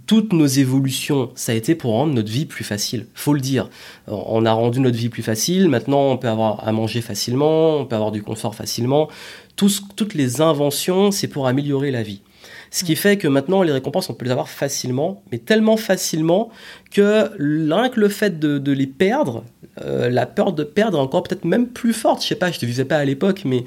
[0.07, 3.05] toutes nos évolutions, ça a été pour rendre notre vie plus facile.
[3.13, 3.69] Faut le dire.
[4.07, 5.69] On a rendu notre vie plus facile.
[5.69, 9.09] Maintenant, on peut avoir à manger facilement, on peut avoir du confort facilement.
[9.55, 12.21] toutes les inventions, c'est pour améliorer la vie.
[12.71, 16.49] Ce qui fait que maintenant, les récompenses, on peut les avoir facilement, mais tellement facilement
[16.93, 19.43] que rien que le fait de, les perdre,
[19.81, 22.21] euh, la peur de perdre est encore peut-être même plus forte.
[22.21, 23.65] Je sais pas, je te visais pas à l'époque, mais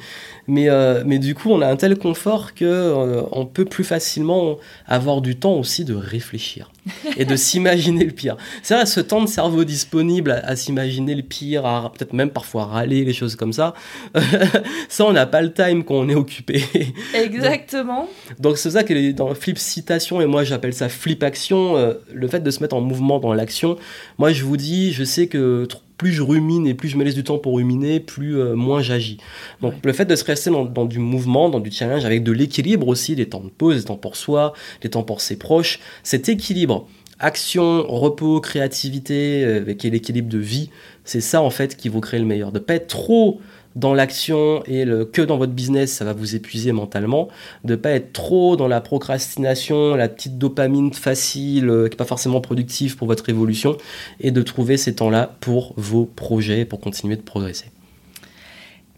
[0.48, 3.84] mais, euh, mais du coup, on a un tel confort que euh, on peut plus
[3.84, 6.70] facilement avoir du temps aussi de réfléchir
[7.16, 8.36] et de s'imaginer le pire.
[8.62, 12.66] C'est vrai, ce temps de cerveau disponible à, s'imaginer le pire, à peut-être même parfois
[12.66, 13.74] râler, les choses comme ça,
[14.88, 16.62] ça, on n'a pas le time quand on est occupé.
[17.14, 18.08] Exactement.
[18.38, 22.28] Donc, c'est ça que dans flip citation, et moi j'appelle ça flip action, euh, le
[22.28, 23.76] fait de se mettre en mouvement dans l'action.
[24.18, 27.14] Moi, je vous dis, je sais que plus je rumine et plus je me laisse
[27.14, 29.18] du temps pour ruminer, plus euh, moins j'agis.
[29.62, 32.88] Donc le fait de se rester dans, du mouvement, dans du challenge, avec de l'équilibre
[32.88, 34.52] aussi, des temps de pause, des temps pour soi,
[34.82, 36.86] des temps pour ses proches, cet équilibre,
[37.18, 40.70] action, repos, créativité, euh, avec l'équilibre de vie,
[41.04, 42.52] c'est ça en fait qui vous crée le meilleur.
[42.52, 43.40] De pas être trop
[43.76, 47.28] dans l'action et que dans votre business, ça va vous épuiser mentalement.
[47.64, 52.04] De pas être trop dans la procrastination, la petite dopamine facile, euh, qui n'est pas
[52.04, 53.76] forcément productive pour votre évolution,
[54.18, 57.66] et de trouver ces temps-là pour vos projets, pour continuer de progresser.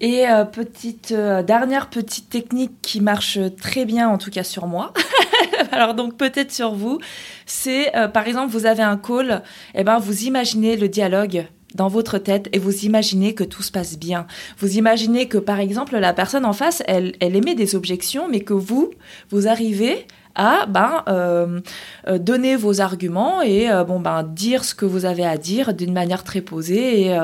[0.00, 4.68] Et euh, petite euh, dernière petite technique qui marche très bien, en tout cas sur
[4.68, 4.94] moi.
[5.72, 7.00] Alors donc peut-être sur vous,
[7.44, 9.42] c'est par exemple vous avez un call,
[9.74, 13.62] et eh ben vous imaginez le dialogue dans votre tête et vous imaginez que tout
[13.62, 14.26] se passe bien.
[14.58, 18.40] Vous imaginez que, par exemple, la personne en face, elle, elle émet des objections, mais
[18.40, 18.90] que vous,
[19.30, 21.60] vous arrivez à ben, euh,
[22.06, 25.74] euh, donner vos arguments et euh, bon, ben, dire ce que vous avez à dire
[25.74, 27.18] d'une manière très posée et,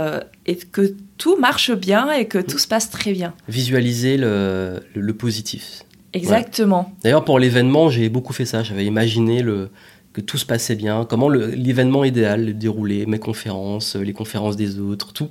[0.46, 3.32] et, que tout marche bien et que tout se passe très bien.
[3.48, 5.82] Visualiser le, le, positif.
[6.12, 6.92] Exactement.
[7.02, 8.62] D'ailleurs, pour l'événement, j'ai beaucoup fait ça.
[8.62, 9.70] J'avais imaginé le,
[10.14, 15.12] que tout se passait bien, comment l'événement idéal déroulait, mes conférences, les conférences des autres,
[15.12, 15.28] tout.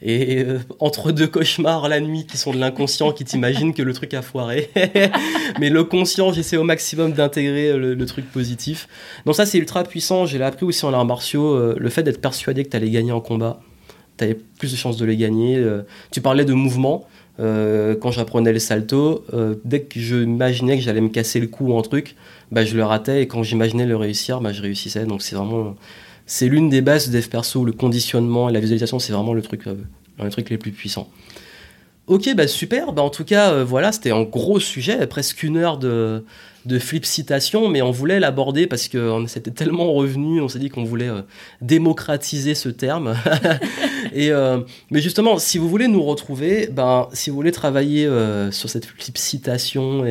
[0.00, 3.92] Et euh, entre deux cauchemars la nuit qui sont de l'inconscient, qui t'imaginent que le
[3.92, 4.70] truc a foiré.
[5.60, 8.86] Mais le conscient, j'essaie au maximum d'intégrer le, truc positif.
[9.26, 10.24] Donc ça, c'est ultra puissant.
[10.24, 13.12] J'ai appris aussi en arts martiaux, euh, le fait d'être persuadé que tu allais gagner
[13.12, 13.60] en combat.
[14.18, 15.56] Tu avais plus de chances de les gagner.
[15.56, 15.82] Euh.
[16.12, 17.06] tu parlais de mouvement.
[17.38, 19.24] quand j'apprenais les saltos,
[19.64, 22.16] dès que j'imaginais que j'allais me casser le cou ou un truc,
[22.52, 23.22] bah, je le ratais.
[23.22, 25.04] Et quand j'imaginais le réussir, bah, je réussissais.
[25.06, 25.76] Donc c'est vraiment
[26.28, 29.66] c'est l'une des bases des perso, le conditionnement et la visualisation, c'est vraiment le truc,
[29.66, 31.08] euh, truc les plus puissants.
[32.06, 32.92] Ok, bah super.
[32.92, 36.24] Bah en tout cas, euh, voilà, c'était un gros sujet, presque une heure de,
[36.66, 40.68] de flip citation, mais on voulait l'aborder parce que s'était tellement revenu, on s'est dit
[40.68, 41.22] qu'on voulait euh,
[41.62, 43.16] démocratiser ce terme.
[44.12, 48.50] et, euh, mais justement, si vous voulez nous retrouver, ben, si vous voulez travailler euh,
[48.50, 50.04] sur cette flip citation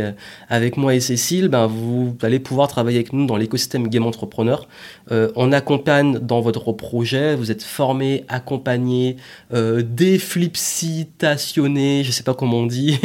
[0.50, 4.68] avec moi et Cécile, ben, vous allez pouvoir travailler avec nous dans l'écosystème Game Entrepreneur.
[5.12, 9.18] on accompagne dans votre projet, vous êtes formé, accompagné,
[9.52, 12.98] déflipcitationné, je sais pas comment on dit.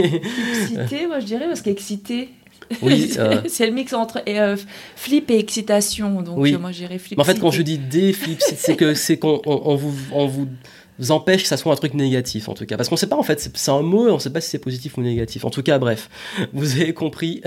[0.69, 2.31] Cité, moi je dirais, parce qu'excité.
[2.81, 3.43] Oui, euh.
[3.47, 4.57] c'est le mix entre euh,
[4.97, 6.23] flip et excitation.
[6.23, 6.55] Donc oui.
[6.55, 7.19] Euh, moi j'irais flip.
[7.19, 10.49] en fait, quand je dis des flip, c'est que c'est qu'on on, vous, on vous
[11.11, 12.77] empêche que ça soit un truc négatif en tout cas.
[12.77, 14.97] Parce qu'on sait pas en fait c'est un mot on sait pas si c'est positif
[14.97, 15.45] ou négatif.
[15.45, 16.09] En tout cas bref
[16.53, 17.43] vous avez compris.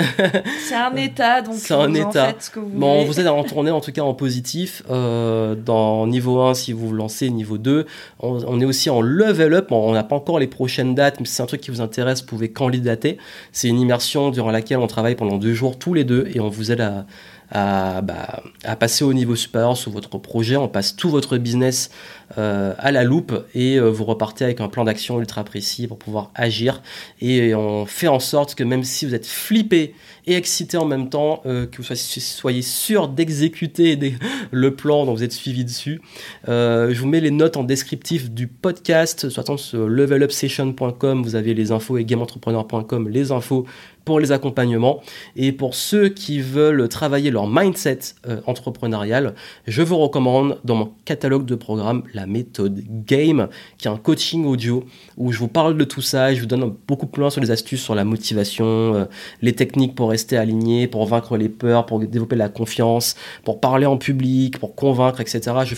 [0.67, 2.33] C'est un état donc c'est un état.
[2.39, 6.07] ce que vous bon vous êtes à tourner en tout cas en positif euh, dans
[6.07, 7.85] niveau 1 si vous vous lancez niveau 2
[8.19, 9.71] on, est aussi en level up.
[9.71, 12.21] On n'a pas encore les prochaines dates mais si c'est un truc qui vous intéresse
[12.21, 13.17] vous pouvez candidater.
[13.51, 16.49] C'est une immersion durant laquelle on travaille pendant deux jours tous les deux et on
[16.49, 17.05] vous aide à
[17.51, 20.55] à, bah, à, passer au niveau supérieur sur votre projet.
[20.55, 21.91] On passe tout votre business
[22.37, 26.31] à la loupe et euh, vous repartez avec un plan d'action ultra précis pour pouvoir
[26.35, 26.81] agir.
[27.21, 29.93] Et on fait en sorte que même si vous êtes flippé
[30.27, 33.97] et excité en même temps, euh, que vous soyez, sûr d'exécuter
[34.51, 36.01] le plan dont vous êtes suivi dessus.
[36.47, 41.71] je vous mets les notes en descriptif du podcast, soit sur levelupsession.com, vous avez les
[41.71, 43.65] infos et gameentrepreneur.com, les infos
[44.05, 45.01] pour les accompagnements.
[45.35, 49.33] Et pour ceux qui veulent travailler leur mindset euh, entrepreneurial,
[49.67, 53.47] je vous recommande dans mon catalogue de programmes la méthode Game,
[53.77, 54.83] qui est un coaching audio
[55.17, 57.51] où je vous parle de tout ça je vous donne beaucoup plus loin sur les
[57.51, 59.05] astuces sur la motivation, euh,
[59.41, 63.85] les techniques pour rester aligné, pour vaincre les peurs, pour développer la confiance, pour parler
[63.85, 65.41] en public, pour convaincre, etc.
[65.65, 65.75] Je,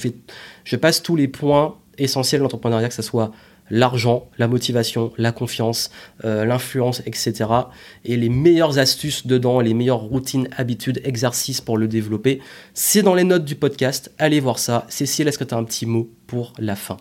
[0.63, 3.31] je passe tous les points essentiels de l'entrepreneuriat, que ce soit
[3.69, 5.91] l'argent, la motivation, la confiance,
[6.25, 7.45] euh, l'influence, etc.
[8.05, 12.41] Et les meilleures astuces dedans, les meilleures routines, habitudes, exercices pour le développer,
[12.73, 14.11] c'est dans les notes du podcast.
[14.17, 14.85] Allez voir ça.
[14.89, 16.97] Cécile, est-ce que tu as un petit mot pour la fin?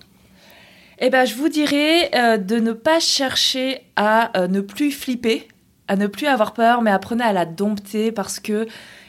[0.99, 5.47] Eh ben, je vous dirais euh, de ne pas chercher à euh, ne plus flipper,
[5.89, 8.67] à ne plus avoir peur, mais apprenez à la dompter parce que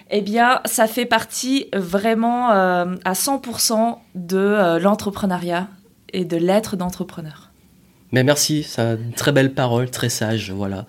[0.09, 5.67] eh bien, ça fait partie vraiment à 100% de l'entrepreneuriat
[6.13, 7.46] et de l'être d'entrepreneur.
[8.11, 10.85] Mais merci, c'est une très belle parole, très sage, voilà.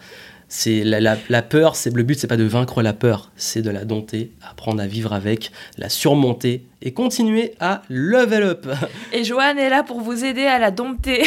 [0.51, 3.85] C'est la, peur, c'est le but, c'est pas de vaincre la peur, c'est de la
[3.85, 8.67] dompter, apprendre à vivre avec, la surmonter et continuer à level up.
[9.13, 11.25] Et Joanne est là pour vous aider à la dompter.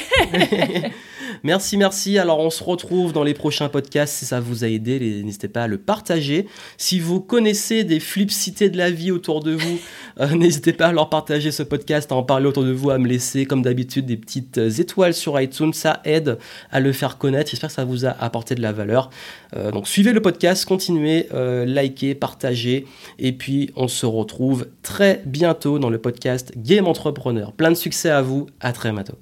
[1.43, 2.17] merci, merci.
[2.17, 5.21] Alors on se retrouve dans les prochains podcasts si ça vous a aidé.
[5.23, 6.47] N'hésitez pas à le partager.
[6.77, 9.79] Si vous connaissez des flipsités de la vie autour de vous,
[10.19, 12.97] euh, n'hésitez pas à leur partager ce podcast, à en parler autour de vous, à
[12.97, 15.73] me laisser comme d'habitude des petites euh, étoiles sur iTunes.
[15.73, 16.37] Ça aide
[16.71, 17.51] à le faire connaître.
[17.51, 19.09] J'espère que ça vous a apporté de la valeur.
[19.55, 21.27] Euh, donc suivez le podcast, continuez,
[21.65, 22.85] likez, partagez.
[23.19, 27.51] Et puis on se retrouve très bientôt dans le podcast Game Entrepreneur.
[27.51, 29.17] Plein de succès à vous, à très bientôt.